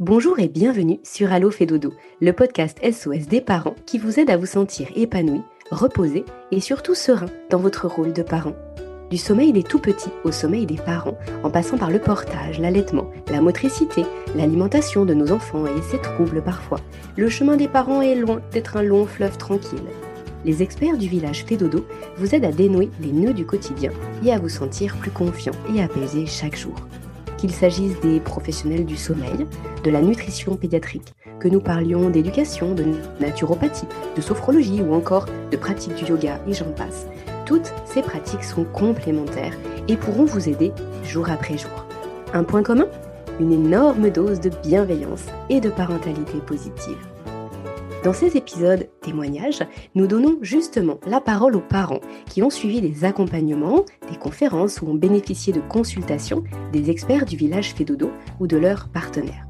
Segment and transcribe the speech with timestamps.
[0.00, 4.28] Bonjour et bienvenue sur Allo fait dodo, le podcast SOS des parents qui vous aide
[4.28, 8.56] à vous sentir épanoui, reposé et surtout serein dans votre rôle de parent.
[9.08, 13.08] Du sommeil des tout petits au sommeil des parents, en passant par le portage, l'allaitement,
[13.30, 14.02] la motricité,
[14.34, 16.80] l'alimentation de nos enfants et ses troubles parfois,
[17.16, 19.78] le chemin des parents est loin d'être un long fleuve tranquille.
[20.44, 21.86] Les experts du village Fédodo
[22.16, 23.92] vous aident à dénouer les nœuds du quotidien
[24.24, 26.74] et à vous sentir plus confiant et apaisé chaque jour
[27.44, 29.44] qu'il s'agisse des professionnels du sommeil,
[29.84, 32.86] de la nutrition pédiatrique, que nous parlions d'éducation, de
[33.20, 33.84] naturopathie,
[34.16, 37.06] de sophrologie ou encore de pratique du yoga et j'en passe.
[37.44, 39.52] Toutes ces pratiques sont complémentaires
[39.88, 40.72] et pourront vous aider
[41.02, 41.84] jour après jour.
[42.32, 42.86] Un point commun?
[43.38, 46.96] Une énorme dose de bienveillance et de parentalité positive.
[48.04, 49.62] Dans ces épisodes témoignages,
[49.94, 54.88] nous donnons justement la parole aux parents qui ont suivi des accompagnements, des conférences ou
[54.88, 59.46] ont bénéficié de consultations des experts du village Fédodo ou de leurs partenaires.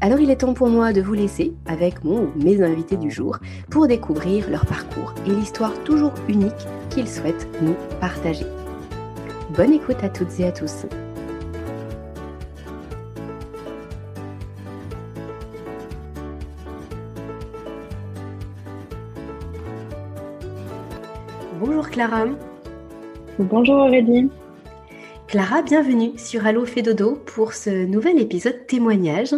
[0.00, 3.10] Alors il est temps pour moi de vous laisser avec mon ou mes invités du
[3.10, 3.36] jour
[3.68, 8.46] pour découvrir leur parcours et l'histoire toujours unique qu'ils souhaitent nous partager.
[9.54, 10.86] Bonne écoute à toutes et à tous.
[21.78, 22.24] Bonjour Clara.
[23.38, 24.28] Bonjour Aurélie.
[25.28, 29.32] Clara, bienvenue sur Allo Fédodo pour ce nouvel épisode témoignage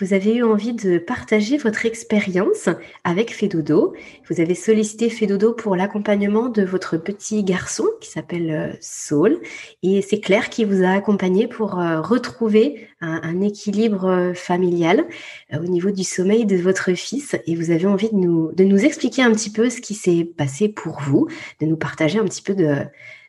[0.00, 2.68] vous avez eu envie de partager votre expérience
[3.04, 3.94] avec Fedodo.
[4.28, 9.40] Vous avez sollicité Fedodo pour l'accompagnement de votre petit garçon qui s'appelle euh, Saul.
[9.84, 15.04] Et c'est Claire qui vous a accompagné pour euh, retrouver un, équilibre euh, familial
[15.52, 17.36] au niveau du sommeil de votre fils.
[17.46, 20.24] Et vous avez envie de nous, de nous expliquer un petit peu ce qui s'est
[20.24, 21.28] passé pour vous,
[21.60, 22.78] de nous partager un petit peu de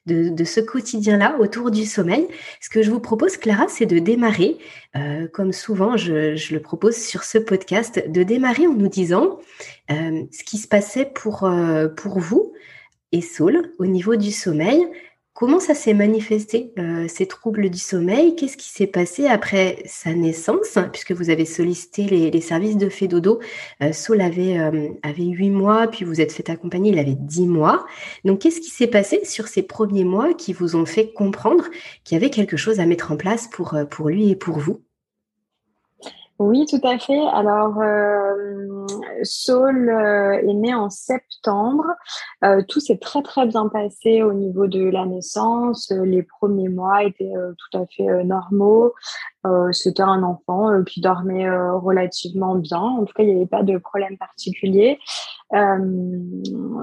[0.06, 2.28] de, ce quotidien-là autour du sommeil.
[2.62, 4.58] Ce que je vous propose, Clara, c'est de démarrer,
[4.96, 9.40] euh, comme souvent je, le propose sur ce podcast, de démarrer en nous disant
[9.92, 12.54] euh, ce qui se passait pour, euh, pour vous
[13.12, 14.86] et Saul au niveau du sommeil.
[15.36, 18.38] Comment ça s'est manifesté, euh, ces troubles du sommeil?
[18.38, 20.78] Qu'est-ce qui s'est passé après sa naissance?
[20.94, 23.42] Puisque vous avez sollicité les, services de Fédodo.
[23.84, 27.48] Euh, Saul avait, euh, avait 8 mois, puis vous êtes fait accompagner, il avait 10
[27.48, 27.86] mois.
[28.24, 31.66] Donc, qu'est-ce qui s'est passé sur ces premiers mois qui vous ont fait comprendre
[32.06, 34.85] qu'il y avait quelque chose à mettre en place pour, pour lui et pour vous?
[36.38, 37.28] Oui, tout à fait.
[37.34, 38.86] Alors, euh,
[39.24, 41.86] Saul euh, est né en septembre.
[42.44, 45.92] Euh, tout s'est très très bien passé au niveau de la naissance.
[45.92, 48.94] Les premiers mois étaient tout à fait normaux.
[49.72, 52.80] C'était un enfant qui dormait relativement bien.
[52.80, 55.00] En tout cas, il n'y avait pas de problème particulier.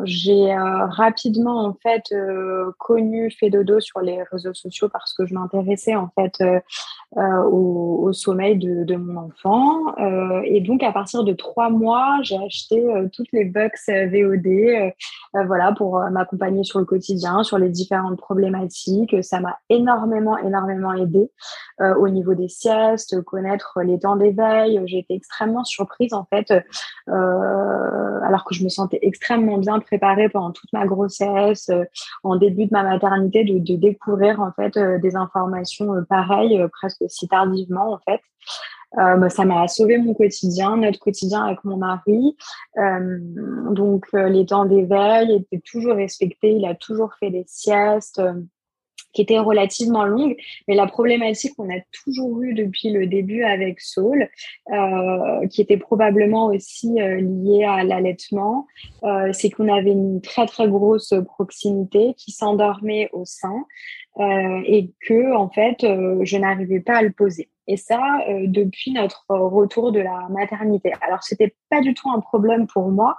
[0.05, 2.15] j'ai rapidement en fait
[2.79, 6.43] connu Fedodo sur les réseaux sociaux parce que je m'intéressais en fait
[7.17, 9.63] au, sommeil de, de mon enfant
[9.99, 14.07] euh, et donc, à partir de trois mois, j'ai acheté euh, toutes les box euh,
[14.07, 14.93] VOD
[15.47, 19.23] voilà, pour m'accompagner sur le quotidien, sur les différentes problématiques.
[19.23, 21.31] Ça m'a énormément, énormément aidé
[21.81, 24.81] au niveau des siestes, connaître les temps d'éveil.
[24.87, 26.53] J'ai été extrêmement surprise, en fait,
[27.09, 31.71] alors que je me sentais extrêmement bien préparée pendant toute ma grossesse,
[32.23, 37.93] en début de ma maternité, de, découvrir, en fait, des informations pareilles, presque si tardivement,
[37.93, 38.21] en fait.
[38.99, 42.37] Euh, bah, ça m'a sauvé mon quotidien, notre quotidien avec mon mari.
[42.77, 43.19] Euh,
[43.71, 46.53] donc, euh, les temps d'éveil étaient toujours respectés.
[46.53, 48.35] Il a toujours fait des siestes euh,
[49.13, 50.37] qui étaient relativement longues.
[50.69, 54.29] Mais la problématique qu'on a toujours eue depuis le début avec Saul,
[54.73, 58.67] euh, qui était probablement aussi liée à l'allaitement,
[59.33, 63.65] c'est qu'on avait une très très grosse proximité qui s'endormait au sein
[64.19, 67.49] et que en fait je n'arrivais pas à le poser.
[67.69, 70.93] Et ça, euh, depuis notre retour de la maternité.
[71.01, 73.17] Alors, c'était pas du tout un problème pour moi,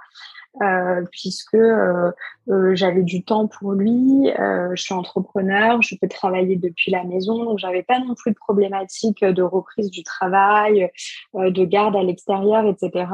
[0.62, 2.12] euh, puisque euh,
[2.48, 4.30] euh, j'avais du temps pour lui.
[4.38, 8.30] Euh, je suis entrepreneur, je peux travailler depuis la maison, donc j'avais pas non plus
[8.30, 10.90] de problématique de reprise du travail,
[11.34, 13.06] de garde à l'extérieur, etc.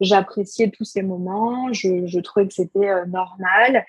[0.00, 3.84] J'appréciais tous ces moments, je, je trouvais que c'était normal.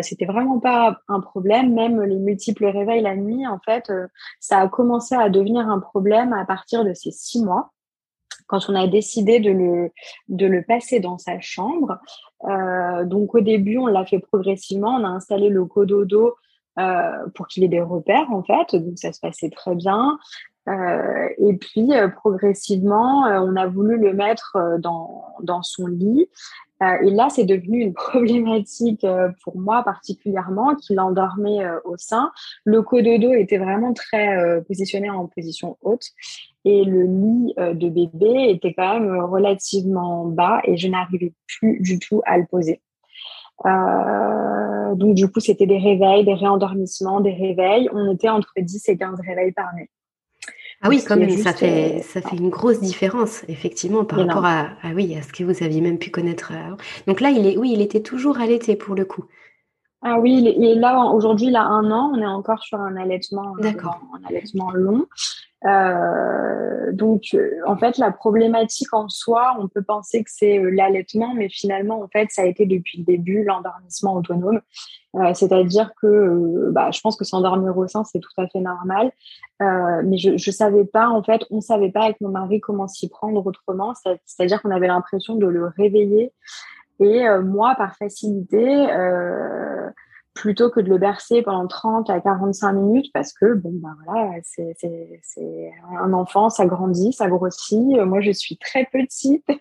[0.00, 1.74] c'était vraiment pas un problème.
[1.74, 3.92] Même les multiples réveils la nuit, en fait,
[4.40, 7.72] ça a commencé à devenir un problème à partir de ces six mois
[8.48, 9.90] quand on a décidé de le,
[10.28, 11.98] de le passer dans sa chambre.
[12.44, 14.96] Euh, donc au début, on l'a fait progressivement.
[14.96, 16.34] On a installé le cododo
[16.78, 18.74] euh, pour qu'il ait des repères en fait.
[18.74, 20.18] Donc ça se passait très bien.
[20.68, 26.28] Euh, et puis progressivement, on a voulu le mettre dans, dans son lit.
[26.80, 29.06] Et là, c'est devenu une problématique
[29.42, 32.30] pour moi particulièrement, qui l'endormait au sein.
[32.64, 36.06] Le cododo était vraiment très positionné en position haute
[36.64, 41.98] et le lit de bébé était quand même relativement bas et je n'arrivais plus du
[41.98, 42.80] tout à le poser.
[43.66, 47.88] Euh, donc, du coup, c'était des réveils, des réendormissements, des réveils.
[47.92, 49.90] On était entre 10 et 15 réveils par nuit.
[50.80, 54.44] Ah oui, quand même, ça fait, euh, ça fait une grosse différence, effectivement, par rapport
[54.44, 56.52] à, oui, à ce que vous aviez même pu connaître.
[57.08, 59.24] Donc là, il est, oui, il était toujours allaité pour le coup.
[60.02, 63.54] Ah oui, et là, aujourd'hui, il a un an, on est encore sur un allaitement,
[63.60, 63.98] D'accord.
[64.14, 65.06] un allaitement long.
[65.66, 70.70] Euh, donc, euh, en fait, la problématique en soi, on peut penser que c'est euh,
[70.70, 74.60] l'allaitement, mais finalement, en fait, ça a été depuis le début l'endormissement autonome.
[75.34, 79.10] C'est-à-dire que bah, je pense que s'endormir au sein, c'est tout à fait normal.
[79.58, 82.86] mais je ne savais pas, en fait, on ne savait pas avec mon mari comment
[82.86, 83.94] s'y prendre autrement.
[84.26, 86.30] C'est-à-dire qu'on avait l'impression de le réveiller.
[87.00, 88.86] Et moi, par facilité,
[90.38, 94.30] plutôt que de le bercer pendant 30 à 45 minutes parce que bon ben voilà
[94.44, 97.98] c'est un enfant ça grandit ça grossit.
[98.06, 99.44] Moi je suis très petite.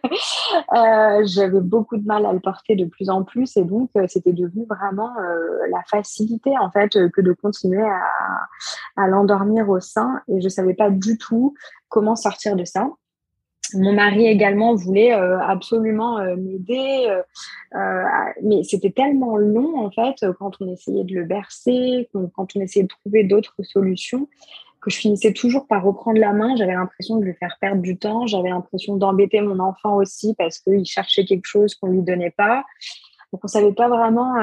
[0.74, 3.57] Euh, j'avais beaucoup de mal à le porter de plus en plus.
[3.57, 8.01] Et donc euh, c'était devenu vraiment euh, la facilité en fait que de continuer à,
[8.95, 10.22] à l'endormir au sein.
[10.30, 11.54] Et je savais pas du tout
[11.90, 12.90] comment sortir de ça
[13.74, 17.08] mon mari également voulait euh, absolument euh, m'aider,
[17.75, 18.04] euh,
[18.44, 22.84] mais c'était tellement long en fait quand on essayait de le bercer, quand on essayait
[22.84, 24.28] de trouver d'autres solutions,
[24.81, 26.56] que je finissais toujours par reprendre la main.
[26.56, 30.60] J'avais l'impression de lui faire perdre du temps, j'avais l'impression d'embêter mon enfant aussi parce
[30.60, 32.64] qu'il cherchait quelque chose qu'on lui donnait pas.
[33.34, 34.36] Donc on savait pas vraiment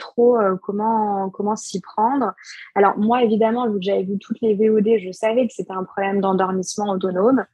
[0.00, 2.32] trop comment comment s'y prendre.
[2.74, 5.84] Alors moi évidemment vu que j'avais vu toutes les VOD, je savais que c'était un
[5.84, 7.44] problème d'endormissement autonome.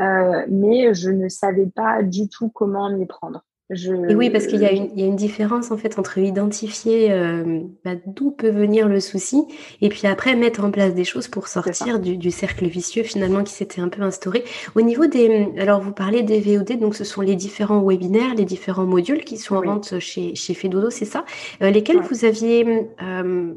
[0.00, 3.42] Euh, mais je ne savais pas du tout comment m'y prendre.
[3.68, 3.92] Je...
[4.08, 7.94] Et oui, parce qu'il y, y, a une différence en fait entre identifier euh, bah,
[8.06, 9.42] d'où peut venir le souci
[9.80, 13.42] et puis après mettre en place des choses pour sortir du, du, cercle vicieux finalement
[13.42, 14.44] qui s'était un peu instauré.
[14.76, 18.44] Au niveau des, alors vous parlez des VOD, donc ce sont les différents webinaires, les
[18.44, 21.24] différents modules qui sont en vente chez chez Fedodo, c'est ça?
[21.60, 23.52] Euh, Lesquels vous aviez euh,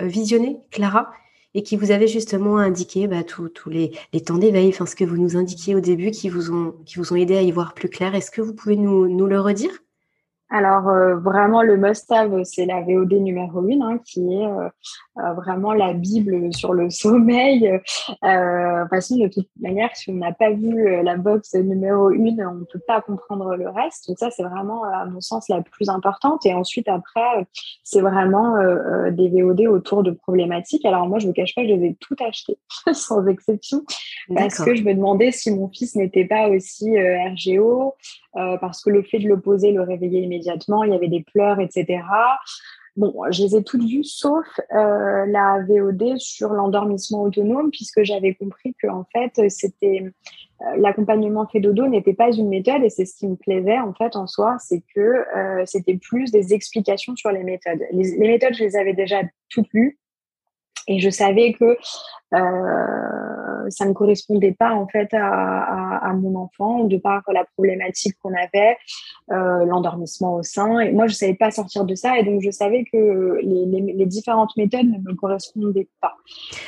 [0.00, 1.12] visionné, Clara?
[1.56, 5.04] Et qui vous avait justement indiqué bah, tous les, les, temps d'éveil, enfin ce que
[5.04, 7.72] vous nous indiquiez au début, qui vous ont, qui vous ont aidé à y voir
[7.72, 8.14] plus clair.
[8.14, 9.70] Est-ce que vous pouvez nous le redire?
[10.48, 14.68] Alors euh, vraiment le must-have, c'est la VOD numéro 1 hein, qui est euh,
[15.18, 17.66] euh, vraiment la bible sur le sommeil.
[17.66, 17.80] Euh,
[18.22, 22.14] de toute façon, de toute manière, si on n'a pas vu la box numéro 1,
[22.46, 24.06] on ne peut pas comprendre le reste.
[24.08, 26.46] Donc ça, c'est vraiment, à mon sens, la plus importante.
[26.46, 27.46] Et ensuite, après,
[27.82, 28.54] c'est vraiment
[29.10, 30.84] des VOD autour de problématiques.
[30.84, 32.58] Alors moi, je ne vous cache pas, je les ai toutes achetées,
[32.92, 33.82] sans exception,
[34.34, 37.94] parce que je me demandais si mon fils n'était pas aussi RGO,
[38.34, 41.60] parce que le fait de le poser le réveillait immédiatement il y avait des pleurs,
[41.60, 42.02] etc.
[42.96, 48.34] Bon, je les ai toutes vues sauf euh, la VOD sur l'endormissement autonome, puisque j'avais
[48.34, 50.02] compris que en fait, c'était
[50.62, 53.92] euh, l'accompagnement fait dodo n'était pas une méthode, et c'est ce qui me plaisait en
[53.92, 57.80] fait en soi, c'est que euh, c'était plus des explications sur les méthodes.
[57.92, 59.98] Les, les, méthodes, je les avais déjà toutes lues,
[60.88, 61.76] et je savais que
[62.34, 68.16] euh, ça ne correspondait pas en fait à, à, mon enfant de par la problématique
[68.20, 68.76] qu'on avait,
[69.30, 70.80] euh, l'endormissement au sein.
[70.80, 73.92] Et moi, je savais pas sortir de ça, et donc je savais que les, les,
[73.92, 76.16] les différentes méthodes ne me correspondaient pas.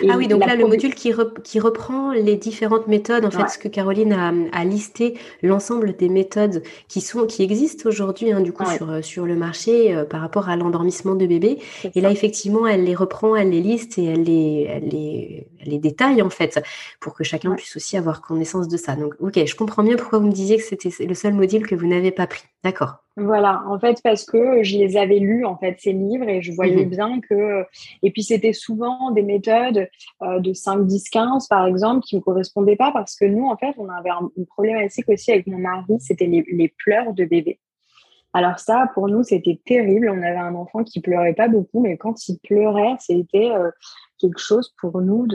[0.08, 1.12] ah oui, donc là, le module qui,
[1.44, 6.08] qui, reprend les différentes méthodes, en fait, ce que Caroline a, a listé, l'ensemble des
[6.08, 10.20] méthodes qui sont qui existent aujourd'hui, hein, du coup, sur sur le marché euh, par
[10.20, 11.58] rapport à l'endormissement de bébé.
[11.94, 15.78] Et là, effectivement, elle les reprend, elle les liste et elle les elle les les
[15.78, 16.60] détails en fait,
[17.00, 18.96] pour que chacun puisse aussi avoir connaissance de ça.
[18.96, 21.74] Donc, ok, je comprends bien pourquoi vous me disiez que c'était le seul module que
[21.74, 22.44] vous n'avez pas pris.
[22.64, 22.96] D'accord.
[23.16, 26.52] Voilà, en fait, parce que je les avais lus, en fait, ces livres, et je
[26.52, 26.90] voyais mhm.
[26.90, 27.64] bien que.
[28.02, 29.88] Et puis, c'était souvent des méthodes
[30.22, 33.56] euh, de 5, 10, 15, par exemple, qui ne correspondaient pas, parce que nous, en
[33.56, 37.24] fait, on avait un, une problématique aussi avec mon mari, c'était les, les pleurs de
[37.24, 37.58] bébé.
[38.38, 40.08] Alors ça, pour nous, c'était terrible.
[40.08, 43.72] On avait un enfant qui pleurait pas beaucoup, mais quand il pleurait, c'était euh,
[44.18, 45.26] quelque chose pour nous.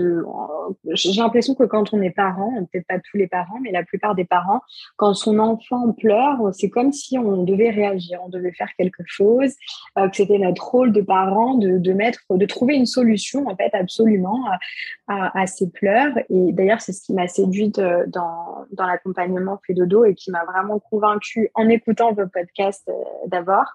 [0.93, 4.15] J'ai l'impression que quand on est parent, peut-être pas tous les parents, mais la plupart
[4.15, 4.61] des parents,
[4.97, 9.53] quand son enfant pleure, c'est comme si on devait réagir, on devait faire quelque chose,
[9.97, 13.73] euh, que c'était notre rôle de parent de, mettre, de trouver une solution en fait
[13.73, 14.39] absolument
[15.07, 16.13] à, à, ces pleurs.
[16.29, 20.43] Et d'ailleurs, c'est ce qui m'a séduite euh, dans, l'accompagnement fait dodo et qui m'a
[20.45, 23.65] vraiment convaincue en écoutant vos podcasts euh, d'abord.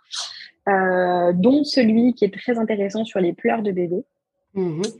[0.66, 4.04] Dont celui qui est très intéressant sur les pleurs de bébé.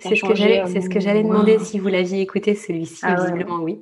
[0.01, 3.01] C'est ce que j'allais, c'est ce que j'allais demander si vous l'aviez écouté celui-ci.
[3.03, 3.81] Ah visiblement, oui.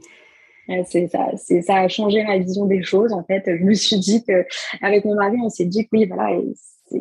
[0.86, 1.30] c'est ça,
[1.62, 3.12] ça a changé ma vision des choses.
[3.12, 4.44] En fait, je me suis dit que
[4.82, 6.36] avec mon mari, on s'est dit que oui, voilà,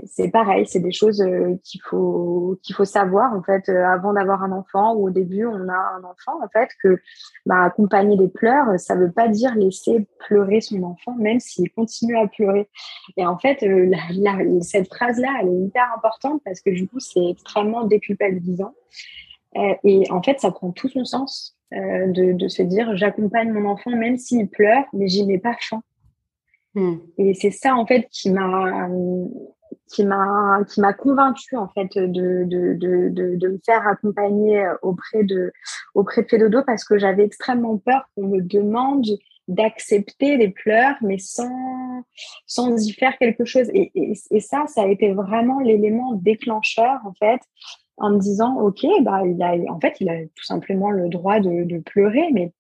[0.06, 4.14] c'est pareil, c'est des choses euh, qu'il faut qu'il faut savoir en fait euh, avant
[4.14, 4.96] d'avoir un enfant.
[4.96, 7.00] Ou au début on a un enfant en fait que
[7.46, 12.18] bah, accompagner des pleurs ça veut pas dire laisser pleurer son enfant même s'il continue
[12.18, 12.68] à pleurer.
[13.18, 13.92] Et en fait euh,
[14.62, 18.74] cette phrase là elle est hyper importante parce que du coup c'est extrêmement déculpabilisant.
[19.86, 23.92] Et en fait ça prend tout son sens de, de se dire j'accompagne mon enfant
[23.92, 25.82] même s'il pleure mais j'y mets pas fin.
[26.74, 26.98] Hmm.
[27.18, 28.90] Et c'est ça en fait qui m'a
[29.92, 35.24] qui m'a qui m'a convaincue en fait de, de, de, de, me faire accompagner auprès
[35.24, 35.54] de
[35.94, 39.06] auprès de Fédodo parce que j'avais extrêmement peur qu'on me demande
[39.48, 42.04] d'accepter les pleurs mais sans
[42.48, 43.70] sans y faire quelque chose.
[43.74, 43.92] Et,
[44.32, 47.42] et, ça ça a été vraiment l'élément déclencheur en fait
[47.98, 51.40] en me disant ok bah il a en fait il a tout simplement le droit
[51.40, 52.52] de, de pleurer mais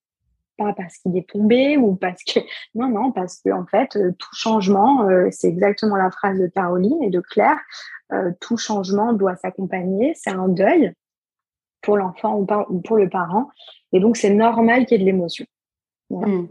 [0.58, 2.40] pas parce qu'il est tombé ou parce que
[2.76, 6.48] non non parce que en fait euh, tout changement euh, c'est exactement la phrase de
[6.48, 7.60] Caroline et de Claire
[8.14, 10.94] euh, tout changement doit s'accompagner c'est un deuil
[11.86, 13.50] pour l'enfant ou, pour le parent.
[13.94, 15.46] Et donc c'est normal qu'il y ait de l'émotion.
[16.10, 16.48] Mmh.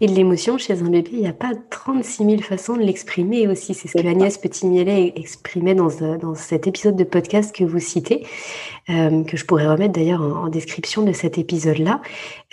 [0.00, 3.46] Et de l'émotion, chez un bébé, il n'y a pas 36 000 façons de l'exprimer
[3.46, 3.74] aussi.
[3.74, 8.26] C'est ce que Agnès Petit-Mielet exprimait dans, dans, cet épisode de podcast que vous citez,
[8.90, 12.00] euh, que je pourrais remettre d'ailleurs en, description de cet épisode-là.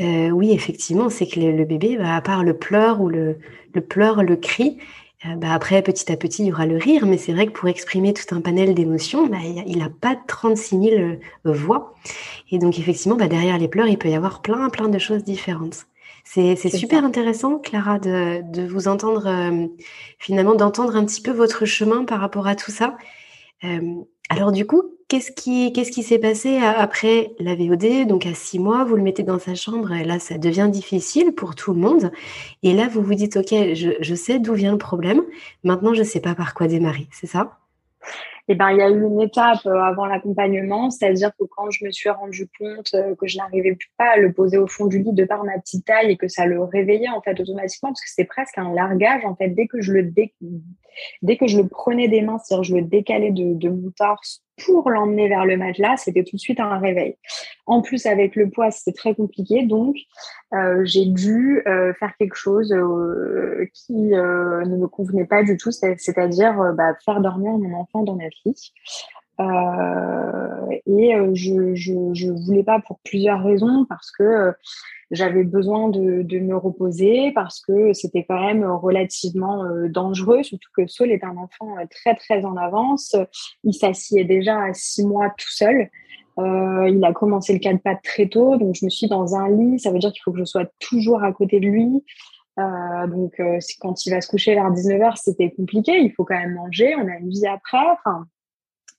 [0.02, 3.38] Euh, oui, effectivement, c'est que le, bébé, bah, à part le pleur ou le,
[3.74, 4.78] le pleur, le cri,
[5.26, 7.52] euh, bah, après, petit à petit, il y aura le rire, mais c'est vrai que
[7.52, 11.16] pour exprimer tout un panel d'émotions, bah, il n'a pas 36 000
[11.46, 11.94] voix.
[12.52, 15.24] Et donc, effectivement, bah, derrière les pleurs, il peut y avoir plein, plein de choses
[15.24, 15.86] différentes.
[16.24, 19.68] C'est super intéressant, Clara, de, vous entendre, euh,
[20.20, 22.98] finalement, d'entendre un petit peu votre chemin par rapport à tout ça.
[23.64, 28.34] Euh, alors, du coup, qu'est-ce qui qu'est-ce qui s'est passé après la VOD Donc, à
[28.34, 31.74] six mois, vous le mettez dans sa chambre et là, ça devient difficile pour tout
[31.74, 32.12] le monde.
[32.64, 35.22] Et là, vous vous dites, OK, je, je sais d'où vient le problème.
[35.64, 37.08] Maintenant, je ne sais pas par quoi démarrer.
[37.12, 37.60] C'est ça?
[38.50, 41.86] Eh ben, il y a eu une étape euh, avant l'accompagnement, c'est-à-dire que quand je
[41.86, 44.86] me suis rendu compte euh, que je n'arrivais plus pas à le poser au fond
[44.86, 47.90] du lit de par ma petite taille et que ça le réveillait en fait automatiquement,
[47.90, 50.04] parce que c'était presque un largage en fait dès que je le
[51.22, 54.90] dès que je le prenais des mains, c'est-à-dire je le décalais de, mon torse pour
[54.90, 57.16] l'emmener vers le matelas, c'était tout de suite un réveil.
[57.66, 59.96] En plus, avec le poids, c'était très compliqué, donc
[60.54, 65.72] euh, j'ai dû euh, faire quelque chose euh, qui ne me convenait pas du tout,
[65.72, 68.54] c'est-à-dire bah, faire dormir mon enfant dans ma fille.
[69.40, 74.54] Et je, je, je voulais pas pour plusieurs raisons, parce que
[75.14, 80.70] j'avais besoin de, de, me reposer parce que c'était quand même relativement euh, dangereux, surtout
[80.76, 83.16] que Saul est un enfant euh, très très en avance.
[83.64, 85.90] Il s'assied déjà à six mois tout seul.
[86.40, 89.50] Euh, il a commencé le de pattes très tôt, donc je me suis dans un
[89.50, 89.80] lit.
[89.80, 92.04] Ça veut dire qu'il faut que je sois toujours à côté de lui.
[92.60, 96.00] Euh, donc euh, quand il va se coucher vers 19h, c'était compliqué.
[96.00, 96.96] Il faut quand même manger.
[96.96, 97.78] On a une vie après.
[97.78, 98.26] Enfin,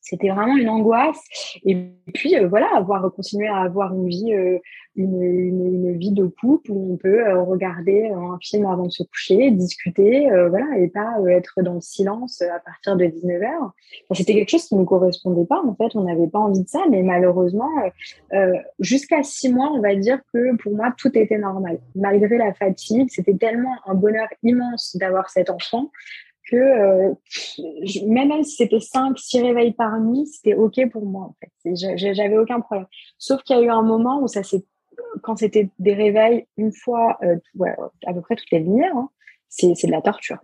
[0.04, 1.20] c'était vraiment une angoisse.
[1.64, 1.76] Et
[2.12, 4.58] puis euh, voilà, avoir continué à avoir une vie, euh,
[4.96, 9.02] une, une, vie de couple où on peut euh, regarder un film avant de se
[9.02, 13.70] coucher, discuter, voilà, et pas être dans le silence à partir de 19h.
[14.12, 15.62] C'était quelque chose qui ne correspondait pas.
[15.64, 17.70] En fait, on n'avait pas envie de ça, mais malheureusement,
[18.78, 21.78] jusqu'à six mois, on va dire que pour moi, tout était normal.
[21.94, 25.90] Malgré la fatigue, c'était tellement un bonheur immense d'avoir cet enfant
[26.50, 27.14] que euh,
[28.06, 31.96] même si c'était 5, 6 réveils par nuit, c'était OK pour moi en fait.
[31.96, 32.86] J'avais aucun problème.
[33.18, 34.64] Sauf qu'il y a eu un moment où ça s'est
[35.22, 37.36] quand c'était des réveils une fois euh,
[38.06, 39.10] à peu près toutes les lumières, hein,
[39.48, 40.38] c'est de la torture.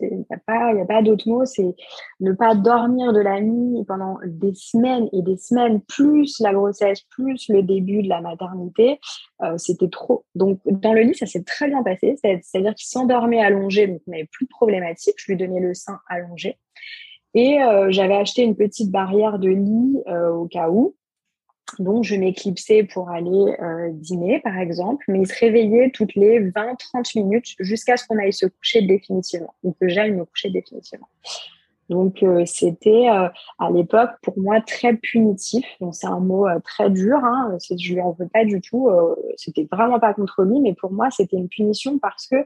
[0.00, 1.74] Il n'y a pas, y a pas d'autre mot, c'est
[2.20, 7.02] ne pas dormir de la nuit pendant des semaines et des semaines, plus la grossesse,
[7.10, 9.00] plus le début de la maternité,
[9.42, 10.24] euh, c'était trop.
[10.34, 14.46] Donc, dans le lit, ça s'est très bien passé, c'est-à-dire qu'il s'endormait allongé, donc plus
[14.46, 16.58] de problématique, je lui donnais le sein allongé.
[17.34, 20.96] Et euh, j'avais acheté une petite barrière de lit euh, au cas où.
[21.78, 26.40] Donc, je m'éclipsais pour aller euh, dîner, par exemple, mais il se réveillait toutes les
[26.40, 31.08] 20-30 minutes jusqu'à ce qu'on aille se coucher définitivement, ou que j'aille me coucher définitivement.
[31.88, 35.64] Donc, euh, c'était euh, à l'époque pour moi très punitif.
[35.80, 37.18] Donc, c'est un mot très dur.
[37.22, 38.88] Hein, je lui en veux pas du tout.
[39.36, 42.36] c'était vraiment pas contre lui, mais pour moi, c'était une punition parce que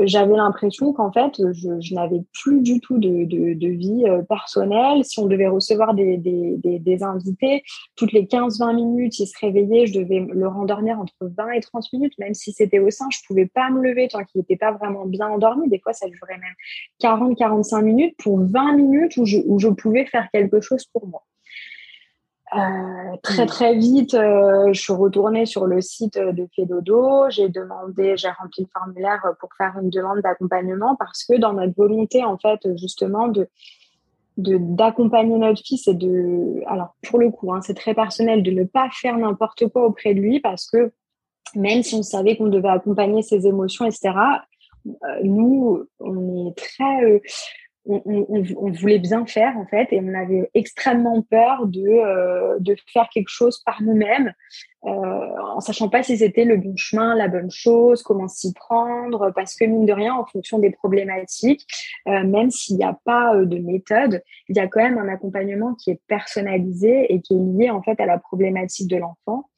[0.00, 5.04] j'avais l'impression qu'en fait, je, n'avais plus du tout de, vie euh, personnelle.
[5.04, 7.62] Si on devait recevoir des, invités,
[7.96, 11.92] toutes les 15-20 minutes, il se réveillait, je devais le rendormir entre 20 et 30
[11.92, 14.72] minutes, même si c'était au sein, je pouvais pas me lever tant qu'il n'était pas
[14.72, 15.68] vraiment bien endormi.
[15.68, 16.54] Des fois, ça durait même
[17.02, 21.22] 40-45 minutes pour 20 minutes où où je pouvais faire quelque chose pour moi.
[23.22, 27.28] Très très vite, je suis retournée sur le site de Fedodo.
[27.30, 31.74] J'ai demandé, j'ai rempli le formulaire pour faire une demande d'accompagnement parce que dans notre
[31.76, 33.48] volonté, en fait, justement, de
[34.38, 38.64] d'accompagner notre fils et de alors pour le coup hein, c'est très personnel de ne
[38.64, 40.92] pas faire n'importe quoi auprès de lui parce que
[41.56, 44.14] même si on savait qu'on devait accompagner ses émotions etc
[44.86, 44.92] euh,
[45.24, 47.20] nous on est très
[47.88, 48.24] euh,
[48.56, 53.08] on, voulait bien faire en fait et on avait extrêmement peur de, euh, de faire
[53.12, 54.32] quelque chose par nous-mêmes
[54.84, 59.32] euh, en sachant pas si c'était le bon chemin, la bonne chose, comment s'y prendre
[59.34, 61.66] parce que mine de rien en fonction des problématiques,
[62.06, 65.74] euh, même s'il n'y a pas de méthode, il y a quand même un accompagnement
[65.74, 69.48] qui est personnalisé et qui est lié en fait à la problématique de l'enfant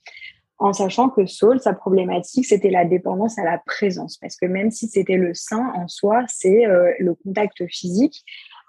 [0.60, 4.70] en sachant que Saul, sa problématique, c'était la dépendance à la présence, parce que même
[4.70, 8.24] si c'était le sein en soi, c'est euh, le contact physique.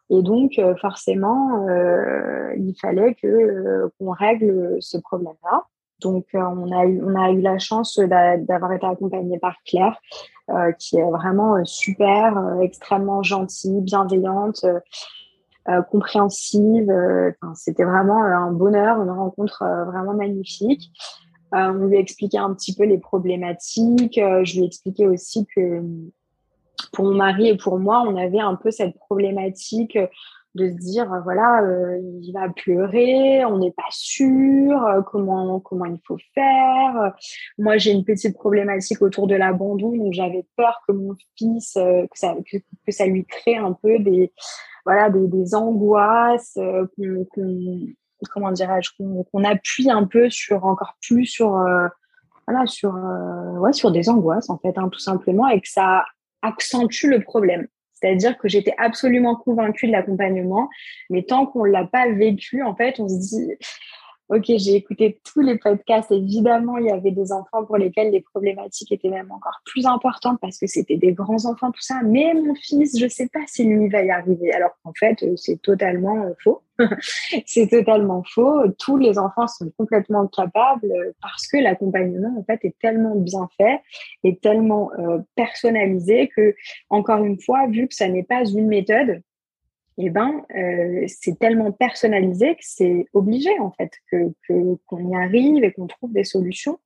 [0.09, 5.65] Et donc, euh, forcément, euh, il fallait que qu'on règle ce problème-là.
[5.99, 10.01] Donc, on a eu on a eu la chance d'avoir été accompagné par Claire,
[10.79, 14.65] qui est vraiment super, extrêmement gentille, bienveillante.
[15.91, 16.91] compréhensive.
[17.53, 20.91] C'était vraiment un bonheur, une rencontre vraiment magnifique.
[21.53, 24.17] Euh, on lui a expliqué un petit peu les problématiques.
[24.17, 25.81] Euh, je lui ai expliqué aussi que
[26.93, 29.97] pour mon mari et pour moi, on avait un peu cette problématique
[30.53, 34.77] de se dire voilà euh, il va pleurer on n'est pas sûr
[35.09, 37.13] comment comment il faut faire
[37.57, 42.05] moi j'ai une petite problématique autour de l'abandon donc j'avais peur que mon fils que
[42.15, 42.57] ça que,
[42.89, 44.33] ça lui crée un peu des
[44.83, 47.85] voilà des, des angoisses qu'on
[48.29, 51.87] comment dirais-je, qu'on appuie un peu sur encore plus sur, euh,
[52.47, 56.05] voilà, euh, des angoisses en fait, hein, tout simplement, et que ça
[56.41, 57.67] accentue le problème.
[57.93, 60.69] C'est-à-dire que j'étais absolument convaincue de l'accompagnement,
[61.09, 63.53] mais tant qu'on l'a pas vécu, en fait, on se dit,
[64.33, 66.09] Ok, j'ai écouté tous les podcasts.
[66.09, 70.39] Évidemment, il y avait des enfants pour lesquels les problématiques étaient même encore plus importantes
[70.39, 71.95] parce que c'était des grands enfants, tout ça.
[72.05, 74.53] Mais mon fils, je ne sais pas si lui va y arriver.
[74.53, 76.61] Alors qu'en fait, euh, c'est totalement euh, faux.
[77.45, 78.69] c'est totalement faux.
[78.79, 83.49] Tous les enfants sont complètement capables euh, parce que l'accompagnement, en fait, est tellement bien
[83.57, 83.81] fait
[84.23, 84.91] et tellement
[85.35, 86.55] personnalisé que,
[86.89, 89.21] encore une fois, vu que ça n'est pas une méthode,
[89.97, 94.31] eh ben, euh, c'est tellement personnalisé que c'est obligé en fait que
[94.87, 96.79] qu'on y arrive et qu'on trouve des solutions,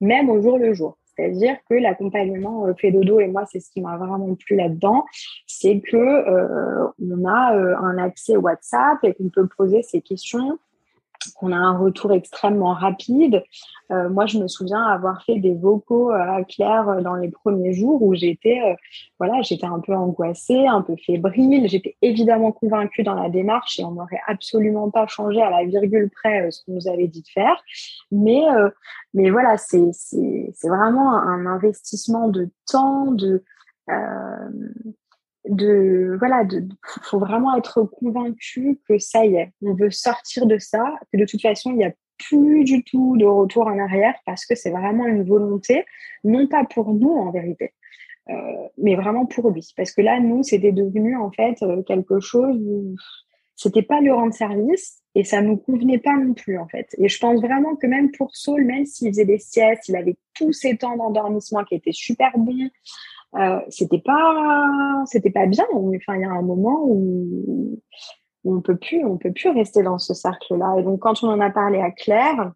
[0.00, 0.98] même au jour le jour.
[1.14, 5.04] C'est-à-dire que l'accompagnement euh, Fédodo et moi, c'est ce qui m'a vraiment plu là-dedans,
[5.46, 10.58] c'est que euh, on a un accès WhatsApp et qu'on peut poser ces questions
[11.36, 13.42] qu'on a un retour extrêmement rapide.
[13.90, 17.72] Euh, moi, je me souviens avoir fait des vocaux à Claire euh, dans les premiers
[17.72, 18.74] jours où j'étais, euh,
[19.18, 21.68] voilà, j'étais un peu angoissée, un peu fébrile.
[21.68, 26.10] J'étais évidemment convaincue dans la démarche et on n'aurait absolument pas changé à la virgule
[26.10, 27.62] près ce qu'on nous avait dit de faire.
[28.10, 28.42] Mais,
[29.14, 33.44] mais voilà, c'est c'est vraiment un investissement de temps, de
[35.48, 36.66] de voilà de
[37.02, 41.24] faut vraiment être convaincu que ça y est on veut sortir de ça que de
[41.24, 44.70] toute façon il n'y a plus du tout de retour en arrière parce que c'est
[44.70, 45.84] vraiment une volonté
[46.22, 47.72] non pas pour nous en vérité
[48.30, 48.34] euh,
[48.78, 49.68] mais vraiment pour lui.
[49.76, 52.94] Parce que là nous c'était devenu en fait euh, quelque chose où
[53.56, 56.94] c'était pas le rendre service et ça nous convenait pas non plus en fait.
[56.98, 60.16] Et je pense vraiment que même pour Saul même s'il faisait des siestes il avait
[60.34, 62.70] tous ses temps d'endormissement qui étaient super bons
[63.34, 67.80] euh, c'était pas c'était pas bien enfin il y a un moment où,
[68.44, 71.28] on peut plus on peut plus rester dans ce cercle là et donc quand on
[71.28, 72.52] en a parlé à Claire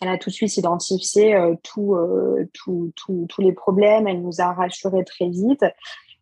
[0.00, 4.06] elle a tout de suite identifié euh, tout, euh, tous les problèmes.
[4.06, 5.64] Elle nous a rassuré très vite.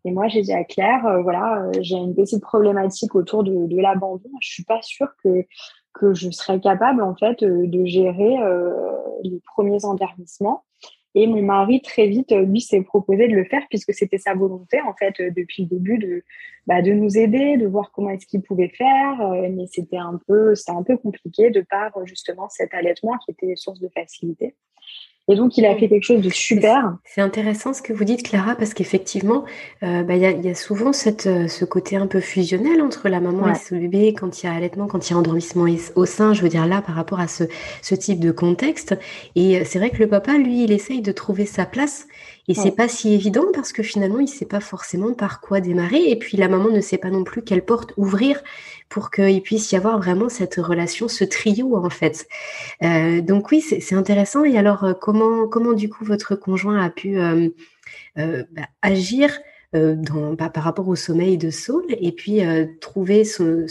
[0.04, 3.80] Et moi j'ai dit à Claire euh, voilà j'ai une petite problématique autour de, de
[3.80, 4.30] l'abandon.
[4.40, 5.44] Je suis pas sûre que
[5.92, 8.36] que je serais capable en fait de gérer
[9.22, 10.65] les premiers endormissements
[11.18, 14.35] et mon mari, très vite, euh, lui, s'est proposé de le faire puisque c'était sa
[14.35, 16.22] volonté, en fait, euh, depuis le début, de,
[16.66, 19.22] bah, de nous aider, de voir comment est-ce qu'il pouvait faire.
[19.22, 23.31] Euh, mais c'était un peu, c'était un peu compliqué de par, justement, cet allaitement qui
[23.31, 24.57] était source de facilité.
[25.28, 26.96] Et donc, il a fait quelque chose de super.
[27.04, 29.44] C'est intéressant ce que vous dites, Clara, parce qu'effectivement,
[29.82, 32.80] euh, bah, il y, a, y, a, souvent cette, euh, ce côté un peu fusionnel
[32.80, 35.18] entre la maman et ce bébé quand il y a allaitement, quand il y a
[35.18, 37.42] endormissement au sein, je veux dire là, par rapport à ce,
[37.82, 38.96] ce type de contexte.
[39.34, 42.06] Et euh, c'est vrai que le papa, lui, il essaye de trouver sa place
[42.48, 46.11] et c'est pas si évident parce que finalement, il sait pas forcément par quoi démarrer.
[46.11, 48.40] Et puis la maman ne sait pas non plus quelle porte ouvrir
[48.88, 52.28] pour qu'il puisse y avoir vraiment cette relation, ce trio en fait.
[52.82, 54.44] Euh, donc oui, c'est intéressant.
[54.44, 57.48] Et alors, euh, comment, comment du coup votre conjoint a pu euh,
[58.14, 59.38] bah, agir
[59.72, 62.40] bah, par rapport au sommeil de Saul et puis
[62.80, 63.66] trouver son,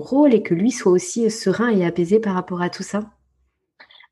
[0.00, 3.13] rôle et que lui soit aussi serein et apaisé par rapport à tout ça?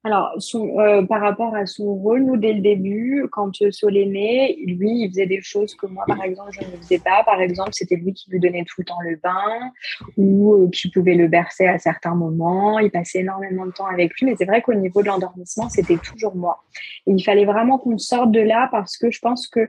[0.04, 4.06] Alors, son, euh, par rapport à son rôle, nous, dès le début, quand Sol est
[4.06, 7.22] né, lui, il faisait des choses que moi, par exemple, je ne faisais pas.
[7.24, 9.70] Par exemple, c'était lui qui lui donnait tout le temps le bain
[10.16, 12.80] ou euh, qui pouvait le bercer à certains moments.
[12.80, 14.26] Il passait énormément de temps avec lui.
[14.26, 16.64] Mais c'est vrai qu'au niveau de l'endormissement, c'était toujours moi.
[17.06, 19.68] Et il fallait vraiment qu'on sorte de là parce que je pense que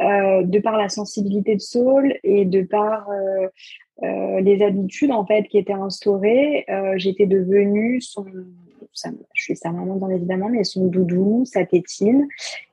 [0.00, 3.48] euh, de par la sensibilité de Saul et de par euh,
[4.02, 8.26] euh, les habitudes en fait qui étaient instaurées, euh, j'étais devenue son,
[9.32, 12.26] je suis sa maman bien évidemment, mais son doudou, sa tétine.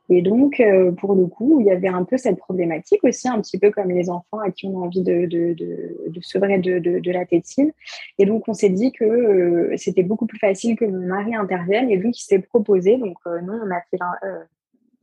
[0.10, 3.40] Et donc, euh, pour le coup, il y avait un peu cette problématique aussi, un
[3.40, 6.58] petit peu comme les enfants à qui on a envie de, de, de, de sevrer
[6.58, 7.72] de, de, la tétine.
[8.18, 11.90] Et donc, on s'est dit que c'était beaucoup plus facile que mon mari intervienne.
[11.90, 14.00] Et donc, il s'est proposé, donc nous, on a fait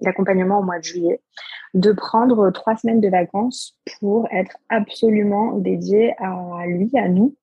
[0.01, 1.21] l'accompagnement au mois de juillet,
[1.75, 7.35] de prendre trois semaines de vacances pour être absolument dédié à lui, à nous,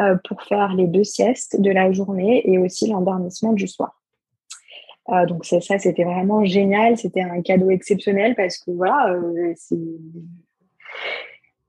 [0.00, 4.02] euh, pour faire les deux siestes de la journée et aussi l'endormissement du soir.
[5.10, 9.54] Euh, donc ça, c'était vraiment génial, c'était un cadeau exceptionnel parce que voilà, euh,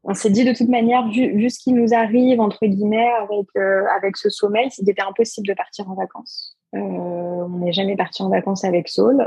[0.04, 3.56] on s'est dit de toute manière, vu, ce qui nous arrive entre guillemets avec
[3.96, 6.55] avec ce sommeil, c'était impossible de partir en vacances.
[6.73, 9.25] On n'est jamais parti en vacances avec Saul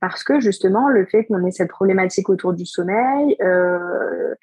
[0.00, 4.34] parce que justement le fait qu'on ait cette problématique autour du sommeil, euh,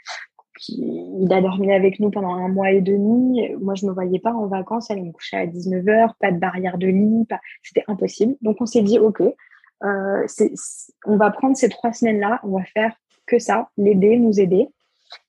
[0.69, 3.54] il a dormi avec nous pendant un mois et demi.
[3.60, 6.78] Moi, je me voyais pas en vacances, aller me coucher à 19h, pas de barrière
[6.78, 7.28] de lit,
[7.63, 8.36] c'était impossible.
[8.41, 10.28] Donc, on s'est dit, OK, euh,
[11.06, 12.93] on va prendre ces trois semaines-là, on va faire
[13.25, 14.69] que ça, l'aider, nous aider.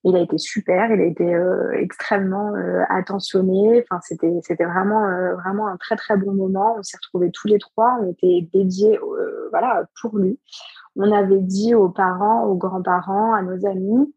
[0.04, 3.82] Il a été super, il a été euh, extrêmement euh, attentionné.
[3.82, 6.76] Enfin, c'était c'était vraiment euh, vraiment un très très bon moment.
[6.78, 8.98] On s'est retrouvés tous les trois, on était dédiés
[9.50, 10.38] voilà pour lui.
[10.96, 14.12] On avait dit aux parents, aux grands-parents, à nos amis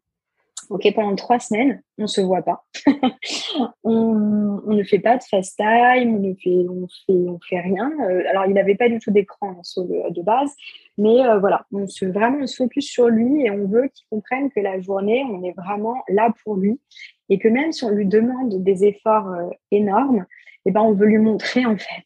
[0.70, 2.64] Ok, pendant trois semaines, on se voit pas.
[3.84, 7.90] on, ne fait pas de FaceTime, on ne fait, on fait, on fait rien.
[8.30, 10.54] Alors, il n'avait pas du tout d'écran hein, de, base,
[10.96, 14.06] mais euh, voilà, on se vraiment on se focus sur lui et on veut qu'il
[14.10, 16.80] comprenne que la journée, on est vraiment là pour lui
[17.28, 20.24] et que même si on lui demande des efforts euh, énormes,
[20.66, 22.04] eh ben, on veut lui montrer en fait,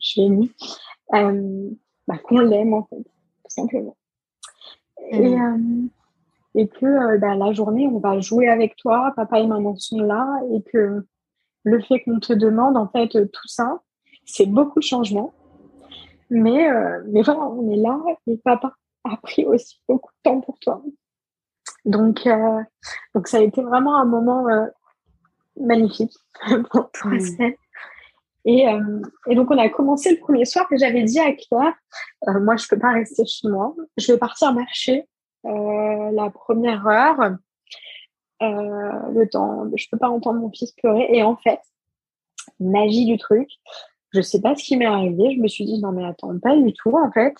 [0.00, 0.52] je l'ai mis,
[1.10, 3.96] bah, qu'on l'aime en fait, tout simplement.
[5.12, 5.36] Et,
[6.56, 10.00] et que euh, bah, la journée, on va jouer avec toi, papa et maman sont
[10.00, 11.06] là, et que
[11.62, 13.80] le fait qu'on te demande, en fait, tout ça,
[14.24, 15.32] c'est beaucoup de changements.
[16.30, 20.40] Mais, euh, mais voilà, on est là, et papa a pris aussi beaucoup de temps
[20.40, 20.82] pour toi.
[21.84, 22.62] Donc, euh,
[23.14, 24.46] donc ça a été vraiment un moment
[25.60, 26.14] magnifique
[26.70, 27.20] pour trois mmh.
[27.20, 27.54] semaines.
[28.44, 28.64] Et,
[29.26, 31.74] et, donc, on a commencé le premier soir que j'avais dit à Claire,
[32.40, 35.08] moi, je peux pas rester chez moi, je vais partir marcher
[35.46, 37.20] euh, la première heure,
[38.42, 41.08] euh, le temps, je peux pas entendre mon fils pleurer.
[41.10, 41.60] Et en fait,
[42.58, 43.48] magie du truc,
[44.16, 45.34] je sais pas ce qui m'est arrivé.
[45.36, 47.34] Je me suis dit non mais attends pas du tout en fait.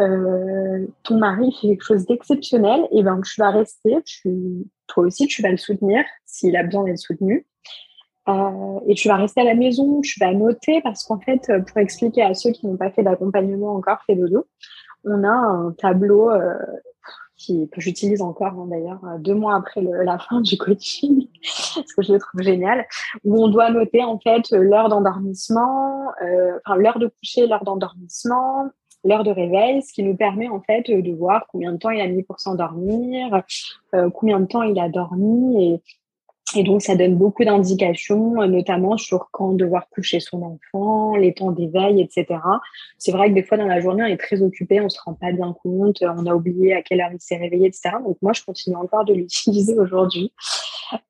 [0.00, 3.96] Euh, ton mari fait quelque chose d'exceptionnel, et ben tu vas rester,
[4.86, 7.46] toi aussi tu vas le soutenir s'il a besoin d'être soutenu.
[8.86, 12.22] et tu vas rester à la maison, tu vas noter parce qu'en fait, pour expliquer
[12.22, 14.46] à ceux qui n'ont pas fait d'accompagnement encore fait dodo,
[15.04, 16.30] on a un tableau
[17.46, 21.26] que j'utilise encore hein, d'ailleurs euh, deux mois après la fin du coaching,
[21.74, 22.86] parce que je le trouve génial,
[23.24, 28.70] où on doit noter en fait l'heure d'endormissement, euh, enfin l'heure de coucher, l'heure d'endormissement,
[29.04, 32.00] l'heure de réveil, ce qui nous permet en fait de voir combien de temps il
[32.00, 33.42] a mis pour s'endormir,
[33.94, 35.82] euh, combien de temps il a dormi et
[36.56, 41.32] et donc, ça donne beaucoup d'indications, euh, notamment sur quand devoir coucher son enfant, les
[41.32, 42.40] temps d'éveil, etc.
[42.98, 45.14] C'est vrai que des fois, dans la journée, on est très occupé, on se rend
[45.14, 47.90] pas bien compte, on a oublié à quelle heure il s'est réveillé, etc.
[48.04, 50.32] Donc, moi, je continue encore de l'utiliser aujourd'hui.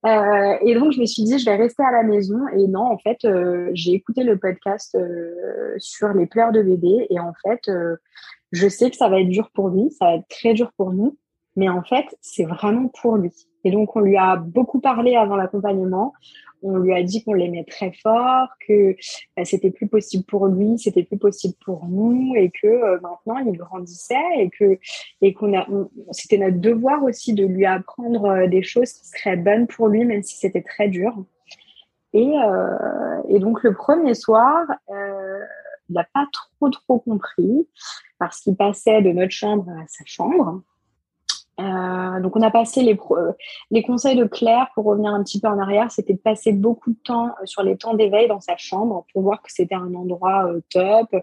[0.04, 2.38] Euh, et donc, je me suis dit, je vais rester à la maison.
[2.56, 7.06] Et non, en fait, euh, j'ai écouté le podcast euh, sur les pleurs de bébé.
[7.08, 7.96] Et en fait, euh,
[8.52, 10.92] je sais que ça va être dur pour lui, ça va être très dur pour
[10.92, 11.16] nous.
[11.60, 13.32] Mais en fait, c'est vraiment pour lui.
[13.64, 16.14] Et donc, on lui a beaucoup parlé avant l'accompagnement.
[16.62, 18.96] On lui a dit qu'on l'aimait très fort, que
[19.36, 23.38] bah, c'était plus possible pour lui, c'était plus possible pour nous, et que euh, maintenant
[23.38, 24.78] il grandissait et que
[25.20, 25.66] et qu'on a,
[26.12, 30.06] c'était notre devoir aussi de lui apprendre euh, des choses qui seraient bonnes pour lui,
[30.06, 31.14] même si c'était très dur.
[32.14, 37.68] Et, euh, et donc le premier soir, il n'a pas trop trop compris
[38.18, 40.62] parce qu'il passait de notre chambre à sa chambre.
[41.60, 42.98] Euh, donc, on a passé les,
[43.70, 45.90] les conseils de Claire pour revenir un petit peu en arrière.
[45.90, 49.22] C'était de passer beaucoup de temps euh, sur les temps d'éveil dans sa chambre pour
[49.22, 51.14] voir que c'était un endroit euh, top.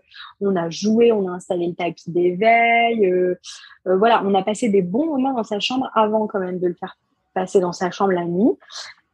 [0.41, 3.11] On a joué, on a installé le tapis d'éveil.
[3.85, 6.75] voilà, on a passé des bons moments dans sa chambre avant quand même de le
[6.75, 6.97] faire
[7.33, 8.57] passer dans sa chambre la nuit.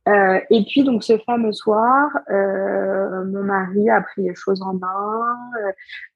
[0.09, 4.73] Euh, et puis donc ce fameux soir, euh, mon mari a pris les choses en
[4.73, 5.21] main,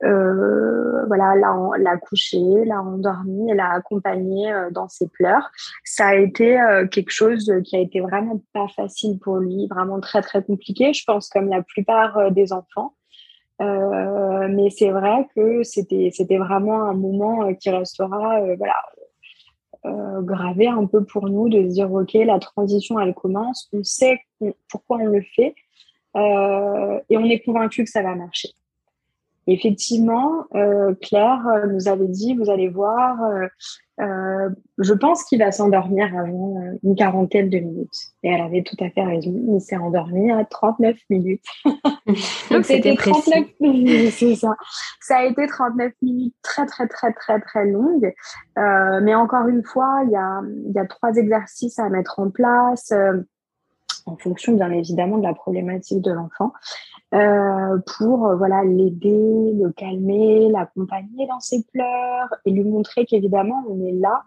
[0.04, 5.50] euh, voilà, l'a couché, l'a endormi, l'a accompagné dans ses pleurs.
[5.86, 6.58] Ça a été
[6.92, 10.94] quelque chose qui a été vraiment pas facile pour lui, vraiment très très compliqué.
[10.94, 12.94] Je pense comme la plupart des enfants.
[13.60, 18.76] mais c'est vrai que c'était c'était vraiment un moment qui restera voilà
[19.86, 23.70] euh, gravé un peu pour nous de se dire ok la transition elle commence.
[23.74, 24.20] On sait
[24.70, 25.56] pourquoi on le fait
[26.16, 28.50] euh, et on est convaincu que ça va marcher
[29.48, 33.48] effectivement, euh, Claire euh, nous avait dit, vous allez voir, euh,
[34.02, 37.98] euh je pense qu'il va s'endormir avant une quarantaine de minutes.
[38.22, 39.34] Et elle avait tout à fait raison.
[39.56, 41.44] Il s'est endormi à 39 minutes.
[42.52, 44.56] Donc c'était 39 minutes, c'est ça.
[45.02, 48.14] Ça a été 39 minutes très, très, très, très, très longues.
[48.56, 50.42] mais encore une fois, il y a,
[50.76, 52.94] y a trois exercices à mettre en place
[54.08, 56.54] en fonction bien évidemment de la problématique de l'enfant.
[57.14, 63.64] Euh, pour euh, voilà l'aider, le calmer, l'accompagner dans ses pleurs et lui montrer qu'évidemment
[63.70, 64.24] on est là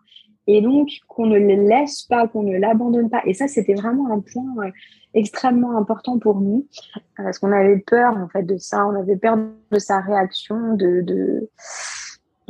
[0.47, 3.23] et donc qu'on ne le laisse pas, qu'on ne l'abandonne pas.
[3.25, 4.71] Et ça, c'était vraiment un point euh,
[5.15, 6.67] extrêmement important pour nous
[7.17, 9.37] parce qu'on avait peur en fait de ça, on avait peur
[9.71, 11.49] de sa réaction, de...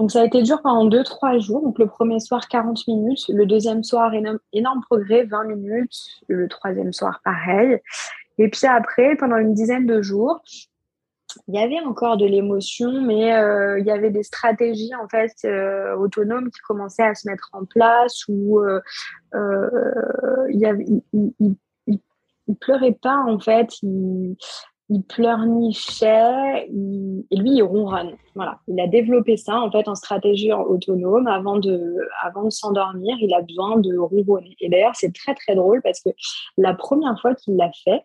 [0.01, 1.61] Donc ça a été dur pendant deux, trois jours.
[1.61, 3.29] Donc le premier soir, 40 minutes.
[3.29, 5.95] Le deuxième soir, énorme, énorme progrès, 20 minutes.
[6.27, 7.79] Le troisième soir, pareil.
[8.39, 10.41] Et puis après, pendant une dizaine de jours,
[11.49, 15.35] il y avait encore de l'émotion, mais euh, il y avait des stratégies en fait
[15.45, 18.81] euh, autonomes qui commençaient à se mettre en place où euh,
[20.49, 20.61] il,
[22.49, 23.69] y pleurait pas en fait,
[24.91, 28.17] il pleurnichait, et lui, il ronronne.
[28.35, 28.59] Voilà.
[28.67, 31.29] Il a développé ça, en fait, en stratégie autonome.
[31.29, 34.57] Avant de, avant de s'endormir, il a besoin de ronronner.
[34.61, 36.11] Et d'ailleurs, c'est très, très drôle parce que
[36.59, 38.03] la première fois qu'il l'a fait,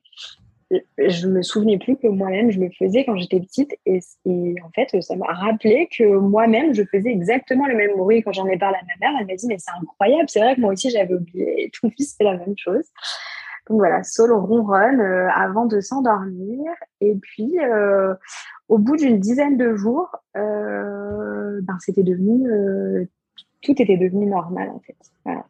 [0.98, 3.76] je me souvenais plus que moi-même, je le faisais quand j'étais petite.
[3.88, 4.00] Et,
[4.64, 8.46] en fait, ça m'a rappelé que moi-même, je faisais exactement le même bruit quand j'en
[8.46, 9.20] ai parlé à ma mère.
[9.20, 10.26] Elle m'a dit, mais c'est incroyable.
[10.28, 11.64] C'est vrai que moi aussi, j'avais oublié.
[11.64, 12.86] Et tout fils fait la même chose.
[13.68, 16.72] Donc voilà, solo ronronne euh, avant de s'endormir.
[17.02, 18.14] Et puis, euh,
[18.70, 22.48] au bout d'une dizaine de jours, euh, ben, c'était devenu,
[23.62, 24.98] tout était devenu normal en fait.
[25.26, 25.46] Voilà,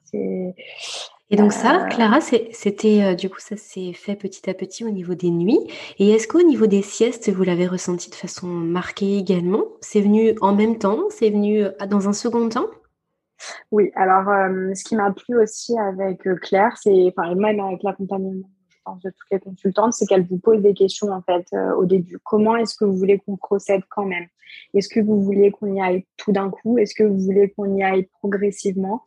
[1.32, 5.15] et donc ça, Clara, c'était du coup ça s'est fait petit à petit au niveau
[5.15, 5.60] des nuits.
[5.97, 9.63] Et est-ce qu'au niveau des siestes, vous l'avez ressenti de façon marquée également?
[9.82, 10.99] C'est venu en même temps?
[11.10, 12.67] C'est venu dans un second temps?
[13.71, 17.84] Oui, alors euh, ce qui m'a plu aussi avec euh, Claire, c'est, enfin, même avec
[17.84, 18.48] l'accompagnement,
[19.04, 22.19] de toutes les consultantes, c'est qu'elle vous pose des questions en fait euh, au début.
[22.24, 24.28] Comment est-ce que vous voulez qu'on procède quand même?
[24.74, 26.78] Est-ce que vous voulez qu'on y aille tout d'un coup?
[26.78, 29.04] Est-ce que vous voulez qu'on y aille progressivement?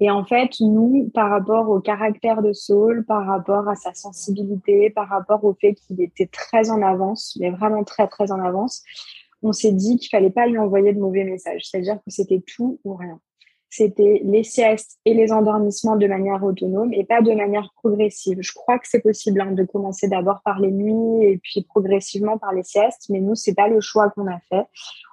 [0.00, 4.90] Et en fait, nous, par rapport au caractère de Saul, par rapport à sa sensibilité,
[4.90, 8.82] par rapport au fait qu'il était très en avance, mais vraiment très très en avance,
[9.42, 11.62] on s'est dit qu'il fallait pas lui envoyer de mauvais messages.
[11.64, 13.20] C'est-à-dire que c'était tout ou rien
[13.70, 18.38] c'était les siestes et les endormissements de manière autonome et pas de manière progressive.
[18.40, 22.38] Je crois que c'est possible hein, de commencer d'abord par les nuits et puis progressivement
[22.38, 24.64] par les siestes, mais nous, c'est pas le choix qu'on a fait.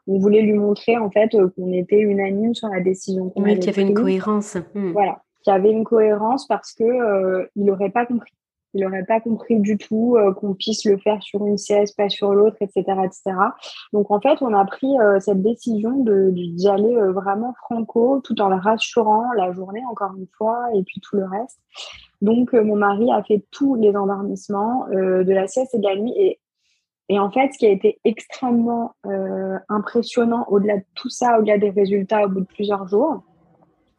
[0.07, 3.59] On voulait lui montrer en fait euh, qu'on était unanime sur la décision qu'on oui,
[3.59, 4.55] qu'il y avait une cohérence.
[4.73, 4.91] Hmm.
[4.91, 8.33] Voilà, qu'il y avait une cohérence parce que euh, il n'aurait pas compris
[8.75, 12.09] il n'aurait pas compris du tout euh, qu'on puisse le faire sur une sieste, pas
[12.09, 13.37] sur l'autre, etc., etc.
[13.93, 18.19] Donc en fait, on a pris euh, cette décision de d'y aller euh, vraiment franco,
[18.21, 21.57] tout en le rassurant la journée encore une fois, et puis tout le reste.
[22.21, 26.13] Donc mon mari a fait tous les endormissements de la sieste et de la nuit,
[26.17, 26.39] et
[27.07, 28.93] et en fait, ce qui a été extrêmement
[29.69, 33.21] impressionnant au-delà de tout ça, au-delà des résultats au bout de plusieurs jours,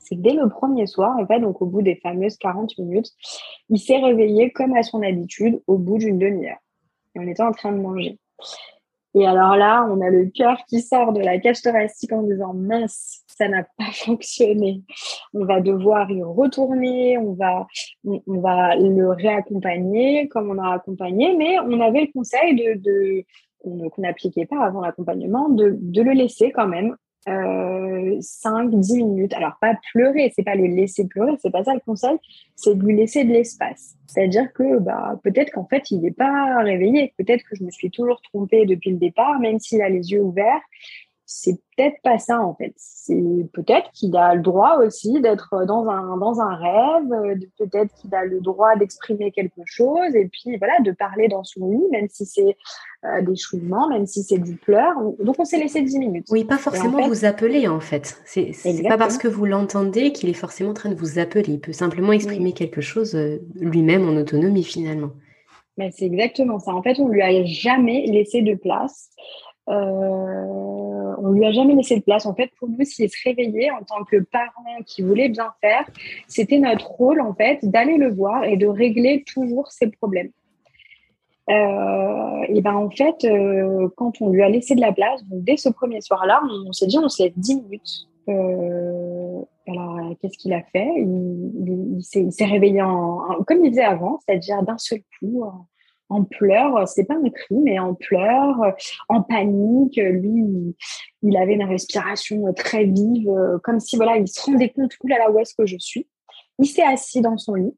[0.07, 3.11] c'est que dès le premier soir, en fait, donc au bout des fameuses 40 minutes,
[3.69, 6.59] il s'est réveillé comme à son habitude au bout d'une demi-heure.
[7.15, 8.19] Et on était en train de manger.
[9.15, 12.53] Et alors là, on a le cœur qui sort de la cage thoracique en disant
[12.53, 14.83] mince, ça n'a pas fonctionné.
[15.33, 17.67] On va devoir y retourner, on va,
[18.05, 23.25] on, va le réaccompagner comme on a accompagné, mais on avait le conseil de,
[23.61, 26.95] qu'on n'appliquait pas avant l'accompagnement, de, le laisser quand même
[27.29, 29.35] euh, 5-10 minutes.
[29.35, 32.17] Alors, pas pleurer, c'est pas le laisser pleurer, c'est pas ça le conseil,
[32.55, 33.97] c'est de lui laisser de l'espace.
[34.07, 37.91] C'est-à-dire que bah, peut-être qu'en fait, il n'est pas réveillé, peut-être que je me suis
[37.91, 40.63] toujours trompée depuis le départ, même s'il a les yeux ouverts,
[41.29, 42.73] c'est peut-être pas ça en fait.
[42.77, 43.21] C'est
[43.53, 48.25] peut-être qu'il a le droit aussi d'être dans un dans un rêve, peut-être qu'il a
[48.25, 52.25] le droit d'exprimer quelque chose et puis voilà de parler dans son lit, même si
[52.27, 52.57] c'est
[53.05, 54.95] euh, des chouinements, même si c'est du pleur.
[55.19, 56.27] Donc on s'est laissé 10 minutes.
[56.31, 58.23] Oui, pas forcément vous appeler en fait.
[58.25, 58.53] C'est
[58.89, 61.55] pas parce que vous l'entendez qu'il est forcément en train de vous appeler.
[61.55, 65.11] Il peut simplement exprimer quelque chose euh, lui-même en autonomie finalement.
[65.77, 66.73] Mais c'est exactement ça.
[66.73, 69.11] En fait, on lui a jamais laissé de place.
[69.69, 72.27] Euh, on lui a jamais laissé de place.
[72.27, 75.89] En fait, pour nous, s'il se réveillait en tant que parent qui voulait bien faire,
[76.29, 80.31] c'était notre rôle en fait d'aller le voir et de régler toujours ses problèmes.
[81.49, 85.57] Euh, et ben en fait, euh, quand on lui a laissé de la place, dès
[85.57, 88.09] ce premier soir-là, on, s'est dit on se lève 10 minutes.
[88.29, 90.89] Euh, alors, qu'est-ce qu'il a fait?
[90.97, 95.45] Il, s'est réveillé en, comme il disait avant, c'est-à-dire d'un seul coup,
[96.25, 98.75] pleurs, c'est pas un cri, mais en pleurs,
[99.09, 99.97] en panique.
[99.97, 100.77] Lui,
[101.23, 105.39] il avait une respiration très vive, comme si voilà, il se rendait compte là, où
[105.39, 106.09] est-ce que je suis?
[106.59, 107.75] Il s'est assis dans son lit.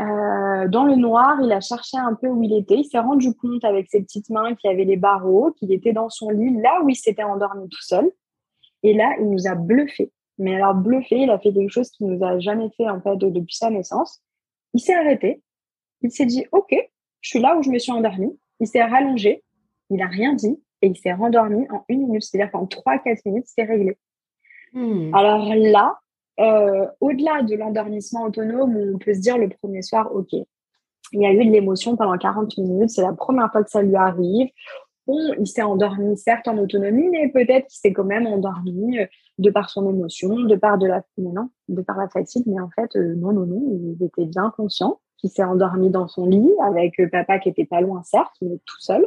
[0.00, 2.76] Euh, dans le noir, il a cherché un peu où il était.
[2.76, 6.08] Il s'est rendu compte avec ses petites mains qu'il avait les barreaux, qu'il était dans
[6.08, 8.10] son lit, là où il s'était endormi tout seul.
[8.84, 10.12] Et là, il nous a bluffé.
[10.38, 13.16] Mais alors bluffé, il a fait quelque chose qu'il nous a jamais fait en fait
[13.16, 14.22] depuis sa naissance.
[14.72, 15.42] Il s'est arrêté,
[16.02, 16.74] il s'est dit, OK,
[17.20, 18.38] je suis là où je me suis endormi.
[18.60, 19.44] Il s'est rallongé,
[19.90, 22.22] il n'a rien dit et il s'est rendormi en une minute.
[22.22, 23.98] C'est-à-dire qu'en trois, quatre minutes, c'est réglé.
[24.72, 25.14] Hmm.
[25.14, 25.98] Alors là,
[26.40, 31.26] euh, au-delà de l'endormissement autonome, on peut se dire le premier soir, OK, il y
[31.26, 34.48] a eu de l'émotion pendant 40 minutes, c'est la première fois que ça lui arrive.
[35.06, 39.06] Bon, il s'est endormi, certes, en autonomie, mais peut-être qu'il s'est quand même endormi euh,
[39.38, 42.68] de par son émotion, de par de la, non, de par la fatigue, mais en
[42.68, 46.50] fait, euh, non, non, non, il était bien conscient qui s'est endormi dans son lit
[46.62, 49.06] avec euh, papa qui était pas loin, certes, mais tout seul.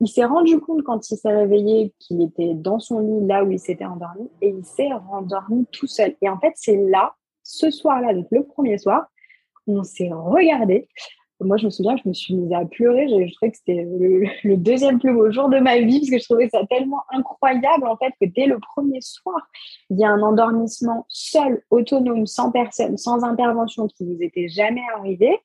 [0.00, 3.50] Il s'est rendu compte quand il s'est réveillé qu'il était dans son lit là où
[3.52, 6.16] il s'était endormi et il s'est rendormi tout seul.
[6.20, 9.06] Et en fait, c'est là, ce soir-là, donc le premier soir,
[9.66, 10.88] on s'est regardé
[11.42, 13.08] moi, je me souviens, je me suis mise à pleurer.
[13.08, 13.86] Je, trouvais que c'était
[14.44, 17.86] le, deuxième plus beau jour de ma vie parce que je trouvais ça tellement incroyable
[17.86, 19.40] en fait que dès le premier soir,
[19.90, 24.82] il y a un endormissement seul, autonome, sans personne, sans intervention qui nous était jamais
[24.96, 25.38] arrivé.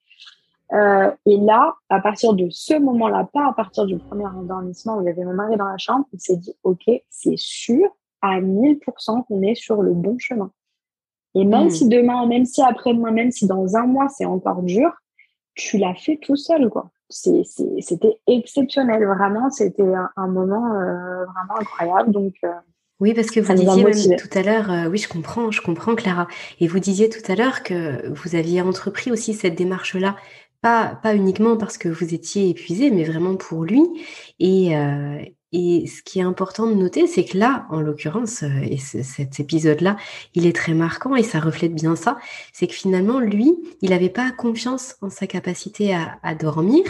[0.74, 5.02] Euh, et là, à partir de ce moment-là, pas à partir du premier endormissement où
[5.02, 7.88] il y avait mon mari dans la chambre, il s'est dit, OK, c'est sûr
[8.22, 10.52] à 1000% qu'on est sur le bon chemin.
[11.36, 11.70] Et même hmm.
[11.70, 14.92] si demain, même si après-demain, même si dans un mois, c'est encore dur,
[15.58, 16.92] tu l'as fait tout seul, quoi.
[17.10, 19.50] C'était exceptionnel, vraiment.
[19.50, 19.84] C'était
[20.16, 22.12] un, moment euh, vraiment incroyable.
[22.12, 22.52] Donc, euh,
[23.00, 25.96] oui, parce que vous disiez même tout à l'heure, euh, oui, je comprends, je comprends,
[25.96, 26.28] Clara.
[26.60, 30.16] Et vous disiez tout à l'heure que vous aviez entrepris aussi cette démarche-là,
[30.62, 33.84] pas, pas uniquement parce que vous étiez épuisé, mais vraiment pour lui.
[34.40, 34.76] Et,
[35.54, 39.40] et ce qui est important de noter, c'est que là, en l'occurrence, euh, et cet
[39.40, 39.96] épisode-là,
[40.34, 42.18] il est très marquant et ça reflète bien ça,
[42.52, 46.84] c'est que finalement, lui, il n'avait pas confiance en sa capacité à, dormir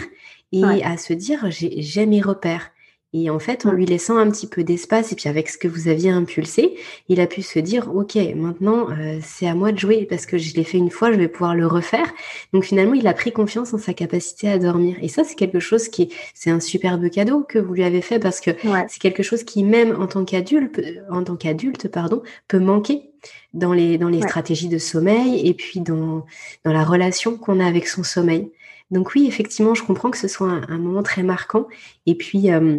[0.50, 2.70] et à se dire, j'ai mes repères.
[3.14, 5.66] Et en fait, en lui laissant un petit peu d'espace et puis avec ce que
[5.66, 6.76] vous aviez impulsé,
[7.08, 10.36] il a pu se dire, OK, maintenant, euh, c'est à moi de jouer parce que
[10.36, 12.12] je l'ai fait une fois, je vais pouvoir le refaire.
[12.52, 14.96] Donc finalement, il a pris confiance en sa capacité à dormir.
[15.00, 18.18] Et ça, c'est quelque chose qui, c'est un superbe cadeau que vous lui avez fait
[18.18, 18.50] parce que
[18.88, 20.78] c'est quelque chose qui, même en tant qu'adulte,
[21.10, 23.10] en tant qu'adulte, pardon, peut manquer
[23.54, 26.26] dans les, dans les stratégies de sommeil et puis dans,
[26.64, 28.50] dans la relation qu'on a avec son sommeil.
[28.90, 31.68] Donc oui, effectivement, je comprends que ce soit un, moment très marquant.
[32.06, 32.78] Et puis, euh,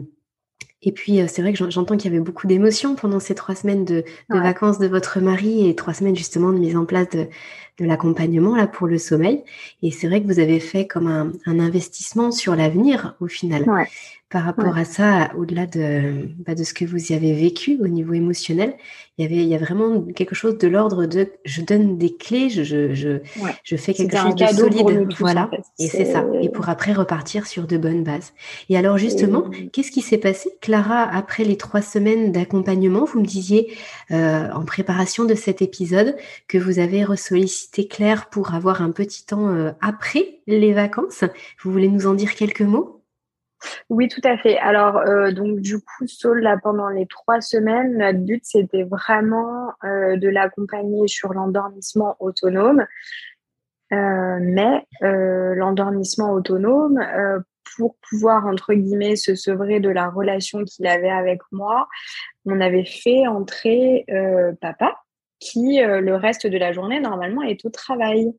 [0.81, 3.53] et puis, euh, c'est vrai que j'entends qu'il y avait beaucoup d'émotions pendant ces trois
[3.53, 7.27] semaines de, vacances de votre mari et trois semaines justement de mise en place de,
[7.81, 9.43] l'accompagnement là pour le sommeil.
[9.83, 13.65] Et c'est vrai que vous avez fait comme un, investissement sur l'avenir au final
[14.29, 17.87] par rapport à ça, au-delà de, bah, de ce que vous y avez vécu au
[17.87, 18.75] niveau émotionnel,
[19.17, 22.15] il y avait, il y a vraiment quelque chose de l'ordre de je donne des
[22.15, 23.17] clés, je, je, je,
[23.63, 25.07] je fais quelque chose de solide.
[25.17, 25.49] voilà.
[25.79, 26.25] Et c'est ça.
[26.41, 28.33] Et pour après repartir sur de bonnes bases.
[28.69, 33.05] Et alors, justement, qu'est-ce qui s'est passé, Clara, après les trois semaines d'accompagnement?
[33.05, 33.73] Vous me disiez,
[34.11, 36.15] euh, en préparation de cet épisode,
[36.47, 41.23] que vous avez ressollicité Claire pour avoir un petit temps euh, après les vacances.
[41.63, 42.98] Vous voulez nous en dire quelques mots?
[43.89, 44.57] Oui, tout à fait.
[44.59, 49.73] Alors, euh, donc du coup, Saul, là, pendant les trois semaines, notre but, c'était vraiment
[49.83, 52.85] euh, de l'accompagner sur l'endormissement autonome.
[53.91, 57.03] Euh, mais l'endormissement autonome,
[57.75, 61.87] pour pouvoir, entre guillemets, se sevrer de la relation qu'il avait avec moi,
[62.45, 64.05] on avait fait entrer
[64.61, 64.95] papa
[65.39, 68.31] qui, euh, le reste de la journée, normalement, est au travail.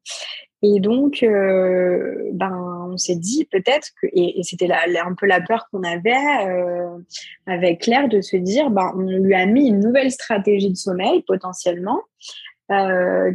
[0.62, 5.68] Et donc, euh, ben, on s'est dit peut-être que, et, c'était un peu la peur
[5.70, 6.12] qu'on avait
[6.46, 6.98] euh,
[7.46, 11.22] avec Claire de se dire, ben, on lui a mis une nouvelle stratégie de sommeil
[11.26, 12.00] potentiellement,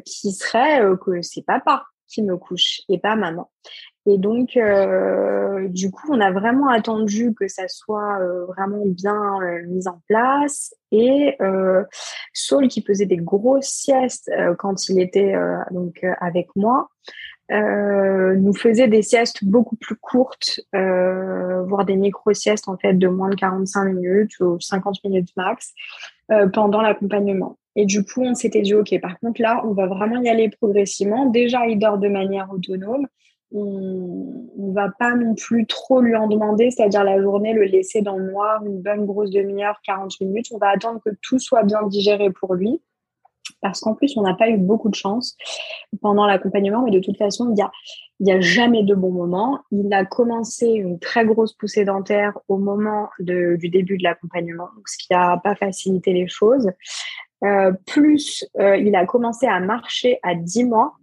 [0.06, 3.50] qui serait que c'est papa qui me couche et pas maman.
[4.08, 9.42] Et donc, euh, du coup, on a vraiment attendu que ça soit euh, vraiment bien
[9.42, 10.76] euh, mis en place.
[10.92, 11.38] Et
[12.34, 15.34] Saul, qui faisait des grosses siestes quand il était
[15.72, 16.88] donc avec moi,
[17.50, 23.36] nous faisait des siestes beaucoup plus courtes, voire des micro-siestes en fait de moins de
[23.36, 25.74] 45 minutes ou 50 minutes max
[26.54, 27.58] pendant l'accompagnement.
[27.76, 30.50] Et du coup, on s'était dit, OK, par contre, là, on va vraiment y aller
[30.50, 31.26] progressivement.
[31.26, 33.06] Déjà, il dort de manière autonome
[33.58, 38.02] on ne va pas non plus trop lui en demander, c'est-à-dire la journée, le laisser
[38.02, 40.48] dans le noir une bonne grosse demi-heure, 40 minutes.
[40.52, 42.82] On va attendre que tout soit bien digéré pour lui.
[43.62, 45.38] Parce qu'en plus, on n'a pas eu beaucoup de chance
[46.02, 47.72] pendant l'accompagnement, mais de toute façon, il n'y a,
[48.20, 49.60] y a jamais de bon moment.
[49.72, 54.98] Il a commencé une très grosse poussée dentaire au moment du début de l'accompagnement, ce
[54.98, 56.70] qui n'a pas facilité les choses.
[57.44, 60.96] Euh, plus, euh, il a commencé à marcher à 10 mois,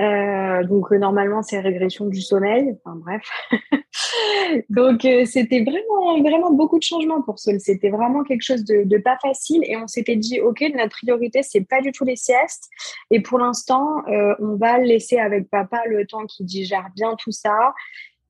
[0.00, 2.74] euh, donc euh, normalement c'est régression du sommeil.
[2.84, 3.22] Enfin bref.
[4.70, 7.60] donc euh, c'était vraiment vraiment beaucoup de changements pour Saul.
[7.60, 11.62] C'était vraiment quelque chose de, pas facile et on s'était dit ok notre priorité c'est
[11.62, 12.68] pas du tout les siestes
[13.10, 17.74] et pour l'instant on va laisser avec papa le temps qu'il digère bien tout ça.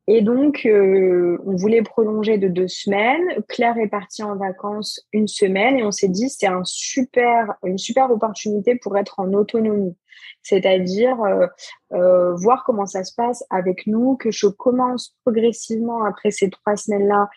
[0.09, 3.23] Et donc, on voulait prolonger de deux semaines.
[3.49, 7.79] Claire est partie en vacances une semaine et on s'est dit c'est un super, une
[7.79, 9.95] super opportunité pour être en autonomie
[10.43, 11.47] c'est-à-dire euh,
[11.93, 16.77] euh, voir comment ça se passe avec nous, que je commence progressivement après ces trois
[16.77, 17.29] semaines-là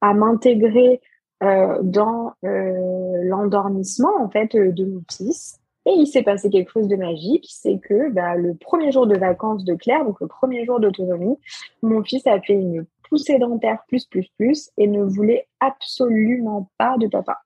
[0.00, 1.00] à m'intégrer
[1.42, 5.58] euh, dans l'endormissement en fait de mon fils.
[5.86, 9.18] Et il s'est passé quelque chose de magique, c'est que bah, le premier jour de
[9.18, 11.36] vacances de Claire, donc le premier jour d'autonomie,
[11.82, 16.96] mon fils a fait une poussée dentaire plus plus plus et ne voulait absolument pas
[16.98, 17.38] de papa.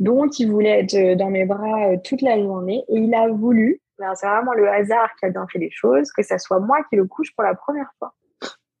[0.00, 4.26] Donc il voulait être dans mes bras toute la journée et il a voulu c'est
[4.26, 7.06] vraiment le hasard qui a bien fait les choses, que ça soit moi qui le
[7.06, 8.14] couche pour la première fois.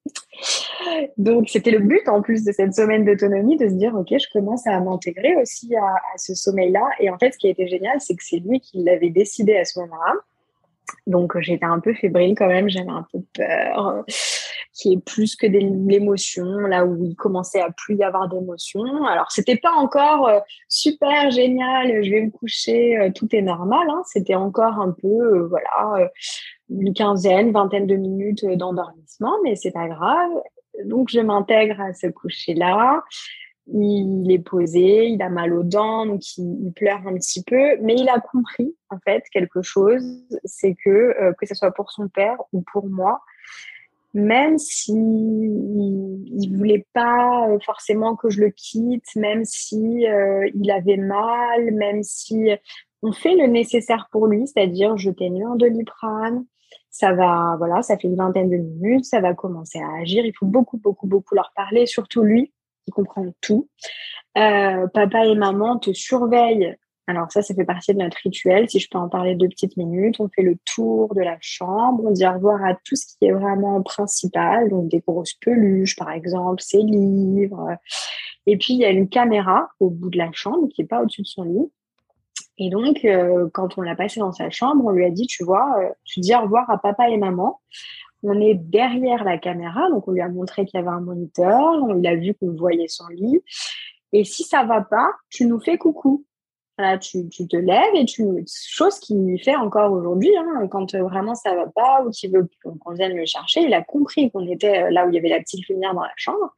[1.16, 4.30] Donc, c'était le but en plus de cette semaine d'autonomie de se dire, OK, je
[4.32, 6.88] commence à m'intégrer aussi à, à ce sommeil-là.
[7.00, 9.56] Et en fait, ce qui a été génial, c'est que c'est lui qui l'avait décidé
[9.56, 10.14] à ce moment-là.
[11.06, 14.04] Donc, j'étais un peu fébrile quand même, j'avais un peu peur
[14.76, 19.04] qui est plus que l'émotion, là où il commençait à plus y avoir d'émotion.
[19.06, 23.88] Alors, c'était pas encore euh, super génial, je vais me coucher, euh, tout est normal.
[23.88, 24.02] Hein.
[24.06, 26.10] C'était encore un peu, euh, voilà,
[26.68, 30.30] une quinzaine, vingtaine de minutes d'endormissement, mais c'est pas grave.
[30.84, 33.02] Donc, je m'intègre à ce coucher-là.
[33.68, 37.94] Il est posé, il a mal aux dents, donc il, pleure un petit peu, mais
[37.96, 40.04] il a compris en fait quelque chose,
[40.44, 43.20] c'est que que ce soit pour son père ou pour moi,
[44.16, 50.70] même si il voulait pas euh, forcément que je le quitte, même si euh, il
[50.70, 52.48] avait mal, même si
[53.02, 56.46] on fait le nécessaire pour lui, c'est-à-dire je t'ai mis en doliprane,
[56.90, 60.24] ça va, voilà, ça fait une vingtaine de minutes, ça va commencer à agir.
[60.24, 62.54] Il faut beaucoup, beaucoup, beaucoup leur parler, surtout lui
[62.86, 63.68] qui comprend tout.
[64.38, 66.76] Euh, papa et maman te surveillent
[67.08, 68.68] alors ça, ça fait partie de notre rituel.
[68.68, 72.02] Si je peux en parler deux petites minutes, on fait le tour de la chambre,
[72.04, 75.94] on dit au revoir à tout ce qui est vraiment principal, donc des grosses peluches
[75.94, 77.68] par exemple, ses livres.
[78.46, 81.00] Et puis il y a une caméra au bout de la chambre qui est pas
[81.00, 81.72] au-dessus de son lit.
[82.58, 85.44] Et donc euh, quand on l'a passé dans sa chambre, on lui a dit, tu
[85.44, 87.60] vois, euh, tu dis au revoir à papa et maman.
[88.22, 91.60] On est derrière la caméra, donc on lui a montré qu'il y avait un moniteur,
[91.60, 93.40] on a vu qu'on voyait son lit.
[94.12, 96.24] Et si ça va pas, tu nous fais coucou.
[97.00, 101.34] Tu, tu, te lèves et tu chose qu'il fait encore aujourd'hui hein, quand euh, vraiment
[101.34, 104.82] ça va pas ou qu'il veut qu'on vienne le chercher il a compris qu'on était
[104.82, 106.54] euh, là où il y avait la petite lumière dans la chambre.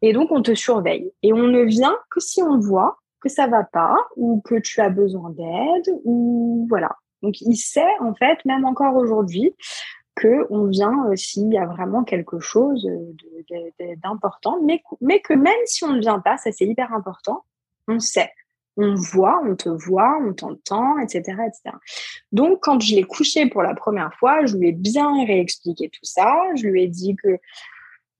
[0.00, 1.12] Et donc on te surveille.
[1.22, 4.80] Et on ne vient que si on voit que ça va pas ou que tu
[4.80, 6.96] as besoin d'aide ou voilà.
[7.22, 9.54] Donc il sait en fait même encore aujourd'hui
[10.14, 12.88] que on vient euh, s'il y a vraiment quelque chose
[14.02, 17.44] d'important mais mais que même si on ne vient pas ça c'est hyper important
[17.88, 18.30] on sait
[18.76, 21.76] on voit, on te voit, on t'entend, etc., etc.
[22.32, 26.04] Donc, quand je l'ai couché pour la première fois, je lui ai bien réexpliqué tout
[26.04, 26.34] ça.
[26.56, 27.38] Je lui ai dit que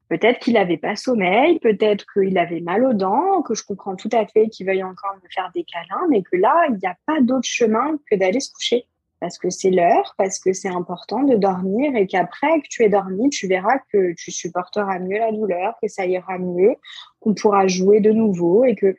[0.09, 4.11] peut-être qu'il n'avait pas sommeil, peut-être qu'il avait mal aux dents, que je comprends tout
[4.13, 6.97] à fait qu'il veuille encore me faire des câlins, mais que là, il n'y a
[7.07, 8.87] pas d'autre chemin que d'aller se coucher.
[9.23, 12.89] Parce que c'est l'heure, parce que c'est important de dormir et qu'après que tu aies
[12.89, 16.75] dormi, tu verras que tu supporteras mieux la douleur, que ça ira mieux,
[17.21, 18.97] qu'on pourra jouer de nouveau et que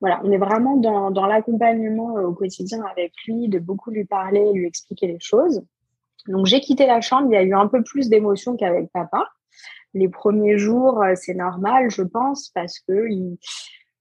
[0.00, 4.42] voilà, on est vraiment dans, dans l'accompagnement au quotidien avec lui, de beaucoup lui parler,
[4.54, 5.60] lui expliquer les choses.
[6.28, 9.28] Donc j'ai quitté la chambre, il y a eu un peu plus d'émotion qu'avec papa.
[9.92, 13.36] Les premiers jours, c'est normal, je pense, parce que il,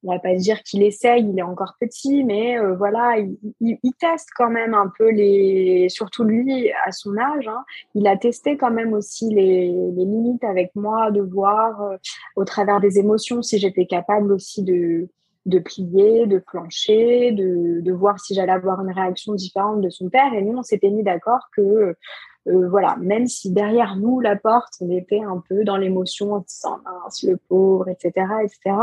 [0.04, 3.18] on va pas dire qu'il essaye, il est encore petit, mais euh, voilà,
[3.60, 7.64] il, teste quand même un peu les, surtout lui à son âge, hein,
[7.96, 11.98] il a testé quand même aussi les, limites avec moi, de voir euh,
[12.36, 15.08] au travers des émotions si j'étais capable aussi de,
[15.48, 20.10] de plier, de plancher, de, de voir si j'allais avoir une réaction différente de son
[20.10, 20.34] père.
[20.34, 21.96] Et nous, on s'était mis d'accord que
[22.48, 26.40] euh, voilà, même si derrière nous, la porte, on était un peu dans l'émotion, en
[26.40, 26.80] disant,
[27.24, 28.76] le pauvre, etc., etc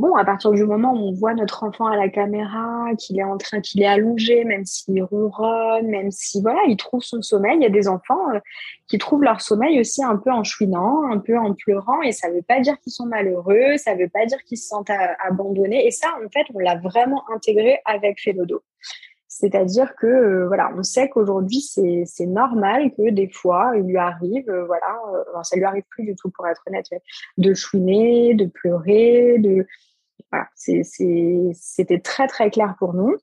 [0.00, 3.24] bon, à partir du moment où on voit notre enfant à la caméra, qu'il est
[3.24, 7.56] en train, qu'il est allongé, même s'il ronronne, même si voilà, il trouve son sommeil.
[7.56, 8.40] Il y a des enfants euh,
[8.88, 12.28] qui trouvent leur sommeil aussi un peu en chouinant, un peu en pleurant, et ça
[12.28, 14.90] ne veut pas dire qu'ils sont malheureux, ça ne veut pas dire qu'ils se sentent
[15.24, 15.86] abandonnés.
[15.86, 18.62] Et ça, en fait, on l'a vraiment intégré avec Félodo.
[19.40, 24.50] C'est-à-dire que euh, voilà, on sait qu'aujourd'hui c'est normal que des fois il lui arrive,
[24.50, 26.86] euh, voilà, euh, ça lui arrive plus du tout pour être honnête,
[27.38, 29.66] de chouiner, de pleurer, de
[30.54, 33.16] c'était très très clair pour nous.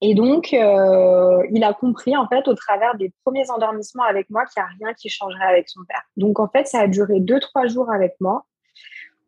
[0.00, 4.62] Et donc il a compris en fait au travers des premiers endormissements avec moi qu'il
[4.62, 6.02] n'y a rien qui changerait avec son père.
[6.16, 8.46] Donc en fait ça a duré deux trois jours avec moi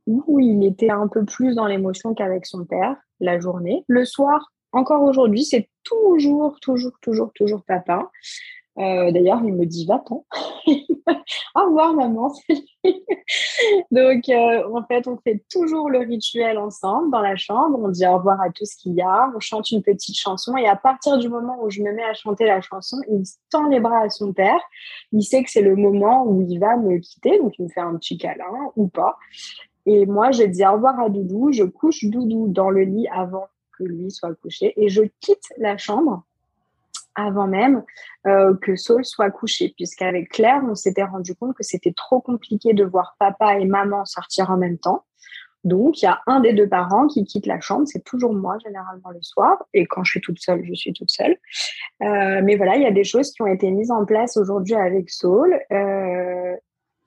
[0.06, 3.84] où il était un peu plus dans l'émotion qu'avec son père la journée.
[3.88, 8.10] Le soir, encore aujourd'hui, c'est toujours, toujours, toujours, toujours papa.
[8.78, 10.24] Euh, d'ailleurs, il me dit va-t'en.
[11.54, 12.32] Au revoir, maman.
[13.90, 17.78] Donc, euh, en fait, on fait toujours le rituel ensemble dans la chambre.
[17.82, 19.30] On dit au revoir à tout ce qu'il y a.
[19.34, 20.56] On chante une petite chanson.
[20.56, 23.68] Et à partir du moment où je me mets à chanter la chanson, il tend
[23.68, 24.60] les bras à son père.
[25.12, 27.38] Il sait que c'est le moment où il va me quitter.
[27.38, 28.44] Donc, il me fait un petit câlin
[28.76, 29.16] ou pas.
[29.86, 31.50] Et moi, je dis au revoir à Doudou.
[31.50, 34.74] Je couche Doudou dans le lit avant que lui soit couché.
[34.76, 36.24] Et je quitte la chambre
[37.18, 37.82] avant même
[38.26, 42.72] euh, que Saul soit couché, puisqu'avec Claire, on s'était rendu compte que c'était trop compliqué
[42.72, 45.04] de voir papa et maman sortir en même temps.
[45.64, 47.82] Donc, il y a un des deux parents qui quitte la chambre.
[47.86, 49.64] C'est toujours moi, généralement, le soir.
[49.74, 51.36] Et quand je suis toute seule, je suis toute seule.
[52.02, 54.76] Euh, mais voilà, il y a des choses qui ont été mises en place aujourd'hui
[54.76, 55.58] avec Saul.
[55.72, 56.54] Euh,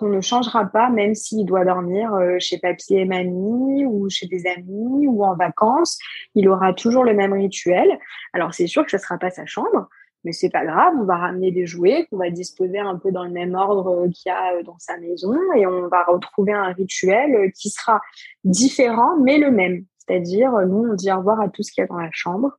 [0.01, 4.25] qu'on ne changera pas, même s'il doit dormir euh, chez papy et mamie ou chez
[4.25, 5.99] des amis ou en vacances.
[6.33, 7.99] Il aura toujours le même rituel.
[8.33, 9.87] Alors, c'est sûr que ce ne sera pas sa chambre,
[10.23, 10.93] mais c'est pas grave.
[10.99, 14.09] On va ramener des jouets qu'on va disposer un peu dans le même ordre euh,
[14.09, 18.01] qu'il y a euh, dans sa maison et on va retrouver un rituel qui sera
[18.43, 19.85] différent, mais le même.
[19.97, 22.57] C'est-à-dire, nous, on dit au revoir à tout ce qu'il y a dans la chambre.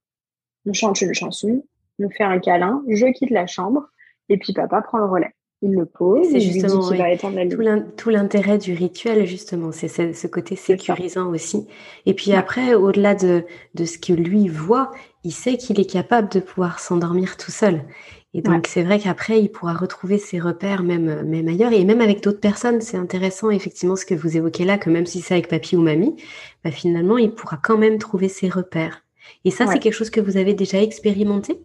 [0.67, 1.65] On chante une chanson,
[1.99, 3.89] on fait un câlin, je quitte la chambre
[4.29, 6.27] et puis papa prend le relais il le pose.
[6.31, 6.91] C'est justement
[7.97, 9.73] tout l'intérêt du rituel, justement.
[9.73, 11.67] C'est ce, côté sécurisant aussi.
[12.05, 13.45] Et puis après, au-delà de,
[13.75, 14.91] de ce que lui voit,
[15.25, 17.83] il sait qu'il est capable de pouvoir s'endormir tout seul.
[18.35, 22.01] Et donc, c'est vrai qu'après, il pourra retrouver ses repères même, même ailleurs et même
[22.01, 22.81] avec d'autres personnes.
[22.81, 25.83] C'est intéressant, effectivement, ce que vous évoquez là, que même si c'est avec papy ou
[25.83, 26.17] mamie,
[26.65, 29.05] bah, finalement, il pourra quand même trouver ses repères.
[29.45, 31.61] Et ça, c'est quelque chose que vous avez déjà expérimenté?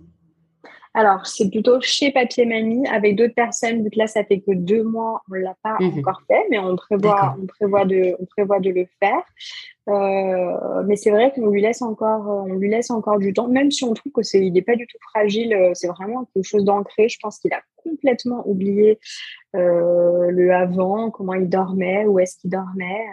[0.93, 4.51] Alors, c'est plutôt chez Papier Mamie avec d'autres personnes, vu que là, ça fait que
[4.51, 5.99] deux mois, on ne l'a pas mhm.
[5.99, 9.21] encore fait, mais on prévoit, on prévoit, de, on prévoit de le faire.
[9.89, 13.71] Euh, mais c'est vrai qu'on lui laisse encore, on lui laisse encore du temps, même
[13.71, 15.53] si on trouve que c'est, il n'est pas du tout fragile.
[15.53, 17.07] Euh, c'est vraiment quelque chose d'ancré.
[17.09, 18.99] Je pense qu'il a complètement oublié
[19.55, 23.05] euh, le avant, comment il dormait, où est-ce qu'il dormait.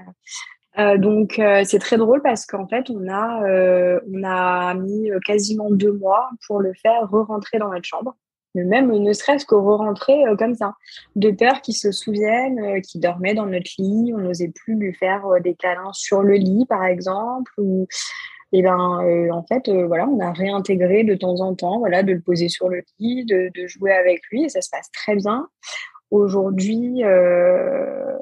[0.78, 5.08] Euh, donc euh, c'est très drôle parce qu'en fait on a euh, on a mis
[5.24, 8.16] quasiment deux mois pour le faire re-rentrer dans notre chambre,
[8.56, 10.74] mais même ne serait-ce que re-rentrer comme ça,
[11.14, 15.24] de peur qu'il se souvienne qu'il dormait dans notre lit, on n'osait plus lui faire
[15.42, 17.86] des câlins sur le lit par exemple ou
[18.52, 22.12] et eh ben en fait voilà on a réintégré de temps en temps voilà de
[22.12, 25.16] le poser sur le lit, de, de jouer avec lui et ça se passe très
[25.16, 25.48] bien.
[26.14, 28.16] Aujourd'hui, euh,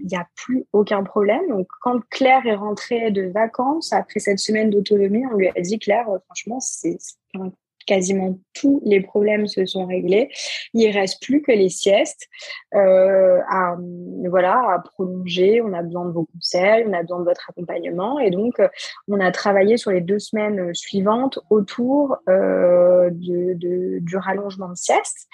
[0.00, 1.48] il n'y a plus aucun problème.
[1.48, 5.80] Donc, quand Claire est rentrée de vacances, après cette semaine d'autonomie, on lui a dit,
[5.80, 6.96] Claire, euh, franchement, c'est
[7.88, 10.30] quasiment tous les problèmes se sont réglés.
[10.74, 12.28] Il reste plus que les siestes
[12.72, 13.76] euh, à,
[14.28, 15.60] voilà, à prolonger.
[15.60, 18.20] On a besoin de vos conseils, on a besoin de votre accompagnement.
[18.20, 18.62] Et donc,
[19.08, 23.10] on a travaillé sur les deux semaines suivantes autour de,
[23.98, 25.28] du rallongement de sieste.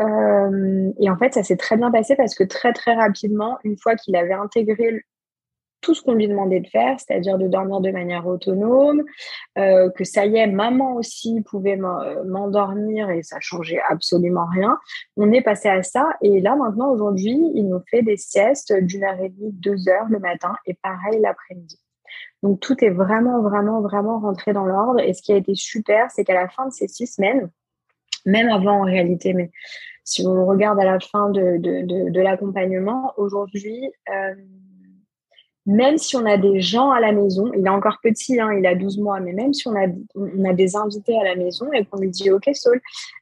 [0.00, 3.78] Euh, et en fait, ça s'est très bien passé parce que très très rapidement, une
[3.78, 5.04] fois qu'il avait intégré
[5.80, 9.02] tout ce qu'on lui demandait de faire, c'est-à-dire de dormir de manière autonome,
[9.58, 14.78] euh, que ça y est, maman aussi pouvait euh, m'endormir et ça changeait absolument rien.
[15.18, 19.04] On est passé à ça et là maintenant aujourd'hui, il nous fait des siestes d'une
[19.04, 21.78] heure et demie, deux heures le matin et pareil l'après-midi.
[22.42, 25.00] Donc tout est vraiment, vraiment, vraiment rentré dans l'ordre.
[25.00, 27.50] Et ce qui a été super, c'est qu'à la fin de ces six semaines,
[28.24, 29.50] même avant en réalité, mais
[30.04, 34.34] si on regarde à la fin de, de, l'accompagnement, aujourd'hui, euh,
[35.66, 38.66] même si on a des gens à la maison, il est encore petit, hein, il
[38.66, 41.72] a 12 mois, mais même si on a, on a des invités à la maison
[41.72, 42.80] et qu'on lui dit Ok, Saul,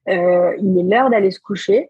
[0.09, 1.89] euh, il est l'heure d'aller se coucher,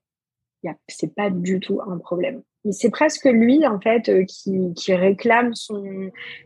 [0.88, 5.54] c'est pas du tout un problème c'est presque lui en fait euh, qui, qui réclame
[5.54, 5.82] son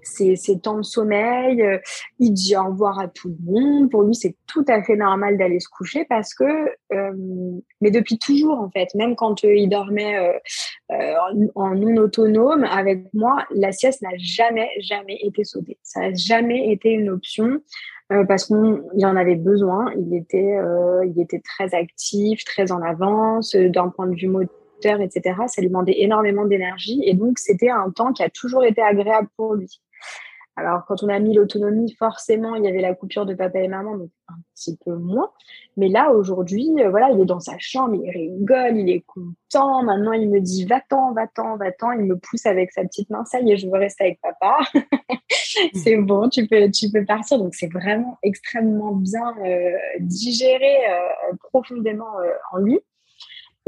[0.03, 1.61] ses, ses, temps de sommeil.
[1.61, 1.79] Euh,
[2.19, 3.91] il dit au revoir à tout le monde.
[3.91, 6.45] Pour lui, c'est tout à fait normal d'aller se coucher parce que,
[6.93, 7.13] euh,
[7.81, 10.41] mais depuis toujours en fait, même quand il dormait
[11.55, 15.79] en, non autonome avec moi, la sieste n'a jamais jamais été sautée.
[15.83, 17.61] Ça n'a jamais été une option.
[18.09, 19.93] parce qu'il en avait besoin.
[19.99, 20.57] Il était,
[21.05, 24.29] il était très actif, très en avance d'un point de vue
[24.85, 25.41] etc.
[25.47, 27.01] Ça lui demandait énormément d'énergie.
[27.05, 29.81] Et donc, c'était un temps qui a toujours été agréable pour lui.
[30.59, 33.69] Alors, quand on a mis l'autonomie, forcément, il y avait la coupure de papa et
[33.69, 35.31] maman, donc un petit peu moins.
[35.77, 39.83] Mais là, aujourd'hui, euh, voilà, il est dans sa chambre, il rigole, il est content.
[39.83, 41.93] Maintenant, il me dit va-t'en, va-t'en, va-t'en.
[41.93, 43.27] Il me pousse avec sa petite main.
[43.27, 44.61] Ça y est, je veux rester avec papa.
[45.75, 47.39] c'est bon, tu peux, tu peux partir.
[47.39, 52.15] Donc, c'est vraiment extrêmement bien euh, digéré euh, profondément
[52.53, 52.81] en lui.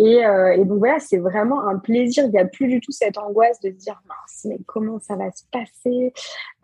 [0.01, 2.24] Euh, et, donc voilà, c'est vraiment un plaisir.
[2.24, 5.30] Il n'y a plus du tout cette angoisse de dire mince, mais comment ça va
[5.32, 6.12] se passer?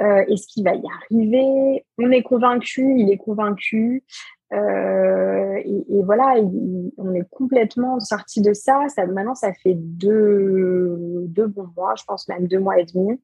[0.01, 1.85] Euh, Est-ce qu'il va y arriver?
[1.99, 4.05] On est convaincu, il est convaincu.
[4.53, 6.37] Euh, et, voilà,
[6.97, 8.87] on est complètement sorti de ça.
[9.09, 13.21] Maintenant, ça fait deux bons mois, je pense même deux mois et demi.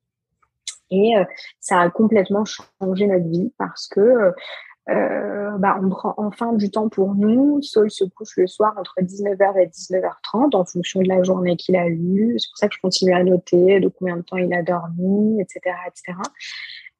[0.92, 1.14] Et
[1.60, 4.34] ça a complètement changé notre vie parce que
[4.90, 7.62] euh, bah, on prend enfin du temps pour nous.
[7.62, 11.76] Saul se couche le soir entre 19h et 19h30 en fonction de la journée qu'il
[11.76, 12.34] a eue.
[12.38, 15.40] C'est pour ça que je continue à noter de combien de temps il a dormi,
[15.40, 15.60] etc.
[15.86, 16.18] etc.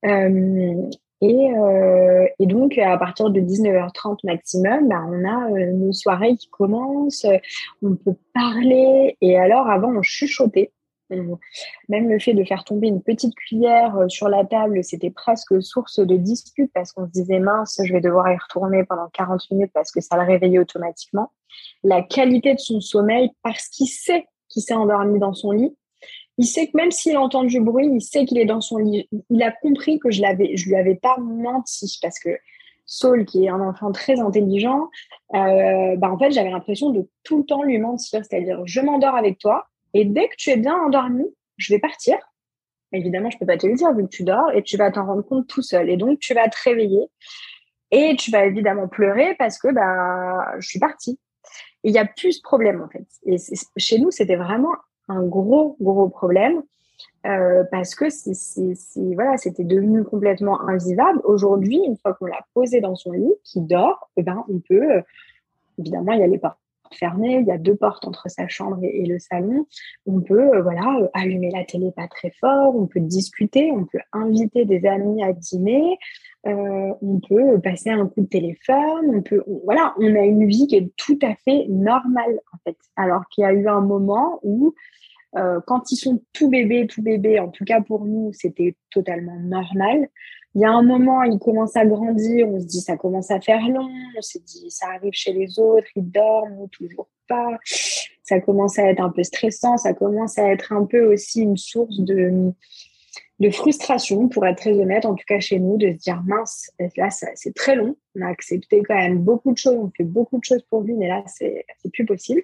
[0.06, 0.90] Euh,
[1.22, 6.48] et, euh, et, donc, à partir de 19h30 maximum, bah, on a nos soirées qui
[6.48, 7.26] commencent,
[7.82, 9.16] on peut parler.
[9.20, 10.72] Et alors, avant, on chuchotait.
[11.88, 15.62] Même le fait de faire tomber une petite cuillère euh, sur la table, c'était presque
[15.62, 19.50] source de dispute parce qu'on se disait mince, je vais devoir y retourner pendant 40
[19.50, 21.32] minutes parce que ça le réveillait automatiquement.
[21.82, 25.76] La qualité de son sommeil parce qu'il sait qu'il s'est endormi dans son lit.
[26.38, 29.08] Il sait que même s'il entend du bruit, il sait qu'il est dans son lit.
[29.28, 32.30] Il a compris que je l'avais, je lui avais pas menti parce que
[32.86, 34.88] Saul, qui est un enfant très intelligent,
[35.34, 38.24] euh, bah en fait, j'avais l'impression de tout le temps lui mentir.
[38.24, 41.24] C'est-à-dire, je m'endors avec toi, et dès que tu es bien endormi,
[41.56, 42.16] je vais partir.
[42.92, 45.06] Évidemment, je peux pas te le dire vu que tu dors et tu vas t'en
[45.06, 45.88] rendre compte tout seul.
[45.90, 47.08] Et donc, tu vas te réveiller
[47.90, 51.18] et tu vas évidemment pleurer parce que bah, je suis partie.
[51.82, 53.06] Il y a plus ce problème en fait.
[53.24, 53.36] Et
[53.76, 54.72] chez nous, c'était vraiment
[55.08, 56.62] un gros, gros problème
[57.26, 58.74] euh, parce que c'est,
[59.14, 61.20] voilà, c'était devenu complètement invivable.
[61.24, 64.96] Aujourd'hui, une fois qu'on l'a posé dans son lit, qui dort, eh ben, on peut,
[64.96, 65.02] euh,
[65.78, 66.38] évidemment, y a les
[66.90, 69.66] portes fermée, il y a deux portes entre sa chambre et, le salon.
[70.06, 73.84] On peut euh, voilà euh, allumer la télé pas très fort, on peut discuter, on
[73.84, 75.98] peut inviter des amis à dîner,
[76.46, 80.66] euh, on peut passer un coup de téléphone, on peut voilà, on a une vie
[80.66, 82.76] qui est tout à fait normale en fait.
[82.96, 84.74] Alors qu'il y a eu un moment où
[85.64, 90.08] quand ils sont tout bébés, tout bébés, en tout cas pour nous, c'était totalement normal.
[90.54, 93.40] Il y a un moment, il commence à grandir, on se dit ça commence à
[93.40, 97.56] faire long, on se dit ça arrive chez les autres, ils dorment, toujours pas.
[98.24, 101.56] Ça commence à être un peu stressant, ça commence à être un peu aussi une
[101.56, 102.52] source de,
[103.38, 106.70] de frustration, pour être très honnête, en tout cas chez nous, de se dire mince,
[106.96, 110.38] là c'est très long, on a accepté quand même beaucoup de choses, on fait beaucoup
[110.38, 112.42] de choses pour lui, mais là c'est plus possible.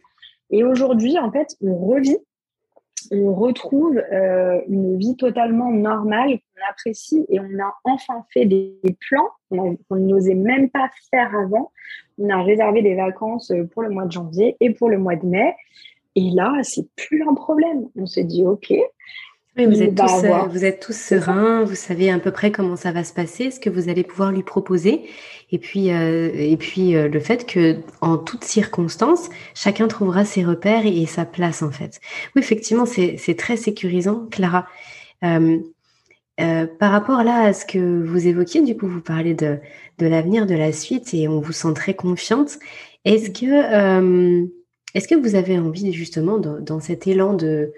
[0.50, 2.18] Et aujourd'hui, en fait, on revit
[3.10, 8.78] on retrouve euh, une vie totalement normale qu'on apprécie et on a enfin fait des
[9.08, 11.72] plans qu'on n'osait même pas faire avant.
[12.18, 15.26] On a réservé des vacances pour le mois de janvier et pour le mois de
[15.26, 15.54] mai.
[16.14, 17.88] Et là, c'est plus un problème.
[17.94, 18.72] On s'est dit, OK,
[19.64, 22.92] vous êtes, tous, euh, vous êtes tous sereins, vous savez à peu près comment ça
[22.92, 25.08] va se passer, ce que vous allez pouvoir lui proposer,
[25.50, 30.44] et puis euh, et puis euh, le fait que en toutes circonstances, chacun trouvera ses
[30.44, 32.00] repères et, sa place en fait.
[32.34, 34.66] Oui, effectivement, c'est très sécurisant, Clara.
[35.20, 39.58] par rapport là à ce que vous évoquiez, du coup, vous parlez de
[39.98, 42.58] de l'avenir, de la suite, et on vous sent très confiante.
[43.06, 44.46] Est-ce que
[44.94, 47.72] est-ce que vous avez envie justement dans, dans cet élan de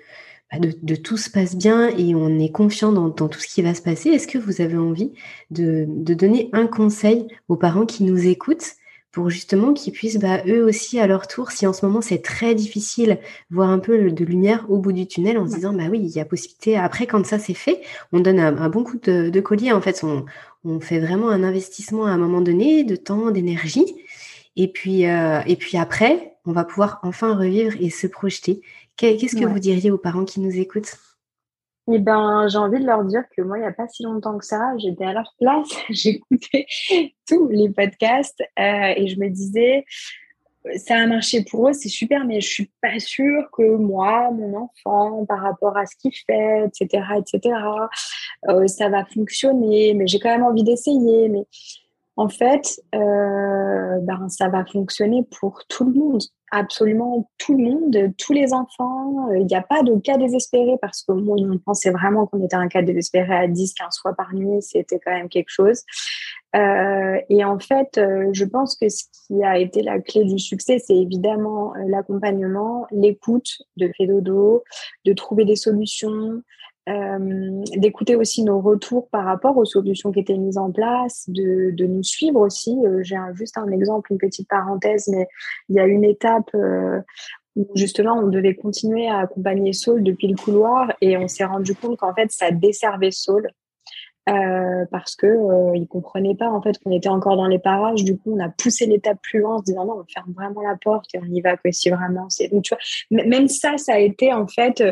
[0.50, 3.74] bah, de, tout se passe bien et on est confiant dans, tout ce qui va
[3.74, 5.12] se passer, est-ce que vous avez envie
[5.50, 8.74] de, donner un conseil aux parents qui nous écoutent
[9.12, 12.22] pour justement qu'ils puissent, bah, eux aussi, à leur tour, si en ce moment c'est
[12.22, 13.18] très difficile,
[13.50, 16.10] voir un peu de lumière au bout du tunnel en se disant, bah oui, il
[16.10, 16.76] y a possibilité.
[16.76, 17.80] Après, quand ça c'est fait,
[18.12, 19.72] on donne un, bon coup de, collier.
[19.72, 20.24] En fait, on,
[20.64, 23.86] on, fait vraiment un investissement à un moment donné de temps, d'énergie.
[24.56, 28.62] Et puis, euh, et puis après, on va pouvoir enfin revivre et se projeter.
[28.98, 30.96] Qu'est-ce que vous diriez aux parents qui nous écoutent?
[31.90, 34.36] Eh ben, j'ai envie de leur dire que moi, il n'y a pas si longtemps
[34.36, 36.66] que ça, j'étais à leur place, j'écoutais
[37.26, 39.86] tous les podcasts euh, et je me disais,
[40.76, 44.54] ça a marché pour eux, c'est super, mais je suis pas sûre que moi, mon
[44.56, 47.54] enfant, par rapport à ce qu'il fait, etc., etc.,
[48.48, 49.94] euh, ça va fonctionner.
[49.94, 51.28] Mais j'ai quand même envie d'essayer.
[51.28, 51.46] Mais
[52.18, 58.12] en fait, euh, ben, ça va fonctionner pour tout le monde, absolument tout le monde,
[58.18, 59.30] tous les enfants.
[59.36, 62.56] Il n'y a pas de cas désespéré parce que moi, on pensait vraiment qu'on était
[62.56, 65.84] un cas désespéré à 10, 15 fois par nuit, c'était quand même quelque chose.
[66.56, 70.40] Euh, et en fait, euh, je pense que ce qui a été la clé du
[70.40, 74.64] succès, c'est évidemment l'accompagnement, l'écoute de Fédodo,
[75.04, 76.42] de trouver des solutions,
[76.88, 81.86] euh, d'écouter aussi nos retours par rapport aux solutions qui étaient mises en place, de,
[81.86, 82.78] nous suivre aussi.
[82.84, 85.28] Euh, j'ai juste un exemple, une petite parenthèse, mais
[85.68, 87.00] il y a une étape euh,
[87.56, 91.74] où justement on devait continuer à accompagner Saul depuis le couloir et on s'est rendu
[91.74, 93.48] compte qu'en fait ça desservait Saul
[94.28, 98.04] euh, parce que euh, ils comprenaient pas en fait qu'on était encore dans les parages.
[98.04, 100.60] Du coup, on a poussé l'étape plus loin en se disant non, on ferme vraiment
[100.60, 102.48] la porte et on y va que si vraiment c'est.
[102.48, 104.82] Donc tu vois, même ça, ça a été en fait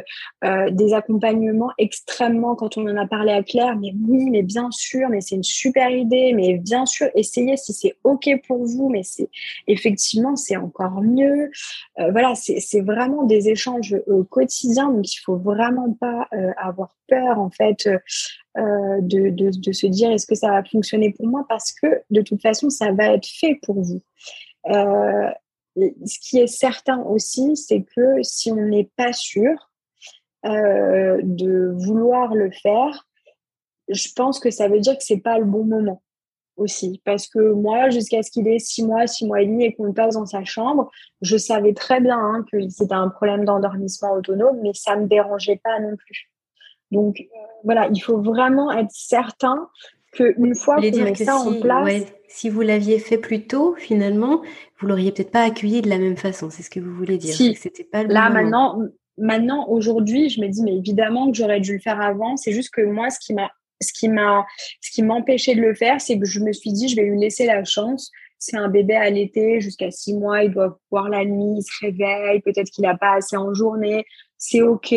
[0.44, 3.76] euh, des accompagnements extrêmement quand on en a parlé à Claire.
[3.76, 6.32] Mais oui, mais bien sûr, mais c'est une super idée.
[6.34, 8.88] Mais bien sûr, essayez si c'est ok pour vous.
[8.88, 9.28] Mais c'est
[9.66, 11.50] effectivement c'est encore mieux.
[11.98, 13.96] Euh, voilà, c'est vraiment des échanges
[14.30, 14.90] quotidiens.
[14.90, 20.10] Donc il faut vraiment pas avoir peur en fait euh, de, de, de, se dire
[20.10, 21.44] est-ce que ça va fonctionner pour moi?
[21.48, 24.02] Parce que de toute façon ça va être fait pour vous.
[24.70, 25.30] Euh,
[25.76, 29.70] ce qui est certain aussi, c'est que si on n'est pas sûr
[30.46, 33.06] euh, de vouloir le faire,
[33.88, 36.02] je pense que ça veut dire que c'est pas le bon moment
[36.56, 37.00] aussi.
[37.04, 39.84] Parce que moi, jusqu'à ce qu'il ait six mois, six mois et demi et qu'on
[39.84, 40.90] le passe dans sa chambre,
[41.20, 45.60] je savais très bien hein, que c'était un problème d'endormissement autonome, mais ça me dérangeait
[45.62, 46.30] pas non plus.
[46.90, 47.24] Donc
[47.64, 49.68] voilà, il faut vraiment être certain
[50.12, 52.04] qu'une fois qu'on met ça en place.
[52.28, 54.42] si vous l'aviez fait plus tôt, finalement,
[54.78, 56.50] vous l'auriez peut-être pas accueilli de la même façon.
[56.50, 57.34] C'est ce que vous voulez dire.
[57.34, 57.54] Si.
[57.54, 58.78] C'était pas Là maintenant,
[59.18, 62.36] maintenant aujourd'hui, je me dis mais évidemment que j'aurais dû le faire avant.
[62.36, 63.50] C'est juste que moi, ce qui m'a
[63.82, 64.46] ce qui m'a
[64.80, 67.18] ce qui m'empêchait de le faire, c'est que je me suis dit je vais lui
[67.18, 68.10] laisser la chance.
[68.38, 71.72] C'est un bébé à l'été jusqu'à six mois, il doit voir la nuit, il se
[71.80, 74.04] réveille, peut-être qu'il n'a pas assez en journée.
[74.36, 74.94] C'est ok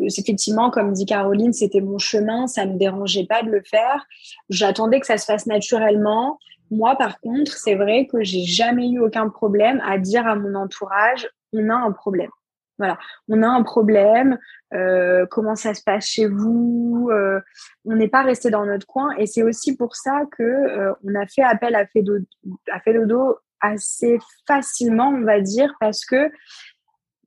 [0.00, 4.06] effectivement, comme dit Caroline, c'était mon chemin, ça me dérangeait pas de le faire.
[4.48, 6.38] J'attendais que ça se fasse naturellement.
[6.70, 10.54] Moi, par contre, c'est vrai que j'ai jamais eu aucun problème à dire à mon
[10.54, 12.30] entourage, on a un problème.
[12.78, 14.38] Voilà, on a un problème.
[14.72, 17.40] Euh, comment ça se passe chez vous euh,
[17.84, 21.14] On n'est pas resté dans notre coin, et c'est aussi pour ça que euh, on
[21.14, 22.24] a fait appel à Fedodo,
[22.70, 24.18] à Fedodo assez
[24.48, 26.30] facilement, on va dire, parce que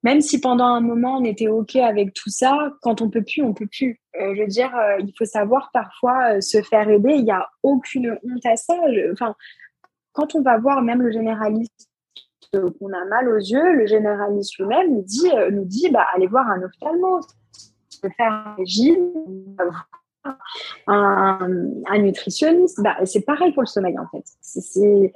[0.06, 3.42] même si pendant un moment on était ok avec tout ça, quand on peut plus,
[3.42, 4.00] on peut plus.
[4.22, 7.14] Euh, je veux dire, euh, il faut savoir parfois euh, se faire aider.
[7.16, 8.76] Il n'y a aucune honte à ça.
[9.12, 9.34] enfin,
[10.14, 11.90] quand on va voir même le généraliste
[12.54, 16.48] qu'on a mal aux yeux, le généraliste lui-même nous dit, nous dit, bah allez voir
[16.48, 17.22] un ophtalmo,
[18.16, 19.12] faire un régime,
[20.88, 21.40] un,
[21.88, 24.24] un nutritionniste, bah, c'est pareil pour le sommeil en fait.
[24.66, 25.12] Il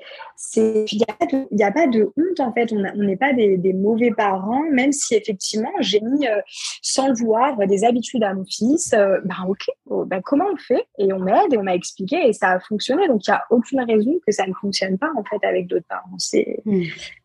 [1.51, 4.63] n'y a, a, pas de honte en fait, on n'est pas des, des, mauvais parents,
[4.71, 6.41] même si effectivement j'ai mis euh,
[6.81, 8.93] sans le vouloir des habitudes à mon fils.
[8.93, 10.85] Euh, bah ok, oh, bah, comment on fait?
[10.97, 13.07] Et on m'aide et on m'a expliqué et ça a fonctionné.
[13.07, 15.87] Donc il n'y a aucune raison que ça ne fonctionne pas en fait avec d'autres
[15.87, 16.17] parents.
[16.17, 16.83] C'est mmh.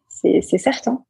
[0.08, 1.02] c'est certain.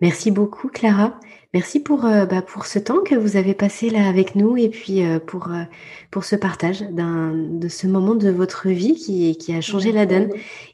[0.00, 1.18] Merci beaucoup Clara.
[1.56, 4.68] Merci pour, euh, bah, pour ce temps que vous avez passé là avec nous et
[4.68, 5.62] puis euh, pour, euh,
[6.10, 10.28] pour ce partage de ce moment de votre vie qui, qui a changé la donne.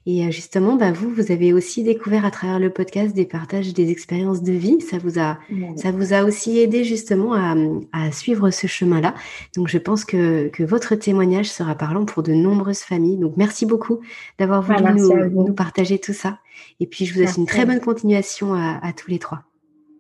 [0.07, 3.93] Et justement, bah, vous, vous avez aussi découvert à travers le podcast des partages des
[3.93, 4.81] expériences de vie.
[4.81, 5.39] Ça vous a,
[5.77, 7.55] ça vous a aussi aidé justement à,
[7.93, 9.15] à suivre ce chemin-là.
[9.55, 13.19] Donc, je pense que, que votre témoignage sera parlant pour de nombreuses familles.
[13.19, 14.01] Donc, merci beaucoup
[14.41, 16.41] d'avoir voulu nous, nous, partager tout ça.
[16.81, 19.45] Et puis, je vous souhaite une très bonne continuation à, à tous les trois.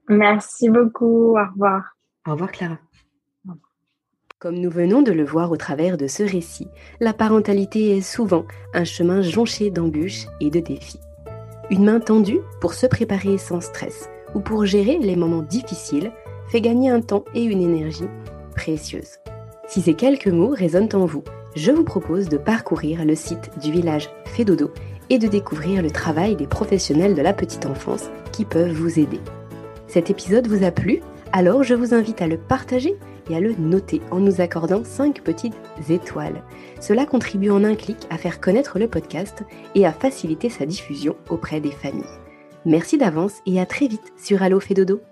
[0.09, 1.36] Merci beaucoup.
[1.36, 1.96] Au revoir.
[2.26, 2.78] Au revoir, Clara.
[4.38, 6.66] Comme nous venons de le voir au travers de ce récit,
[6.98, 8.44] la parentalité est souvent
[8.74, 10.98] un chemin jonché d'embûches et de défis.
[11.70, 16.11] Une main tendue pour se préparer sans stress ou pour gérer les moments difficiles
[16.48, 18.09] fait gagner un temps et une énergie
[18.57, 19.18] précieuse.
[19.68, 21.22] Si ces quelques mots résonnent en vous,
[21.55, 24.72] je vous propose de parcourir le site du village Fédodo
[25.09, 29.20] et de découvrir le travail des professionnels de la petite enfance qui peuvent vous aider.
[29.93, 32.97] Cet épisode vous a plu Alors je vous invite à le partager
[33.28, 35.53] et à le noter en nous accordant 5 petites
[35.90, 36.43] étoiles.
[36.80, 39.43] Cela contribue en un clic à faire connaître le podcast
[39.74, 42.07] et à faciliter sa diffusion auprès des familles.
[42.64, 45.03] Merci d'avance et à très vite sur Allo Fédodo.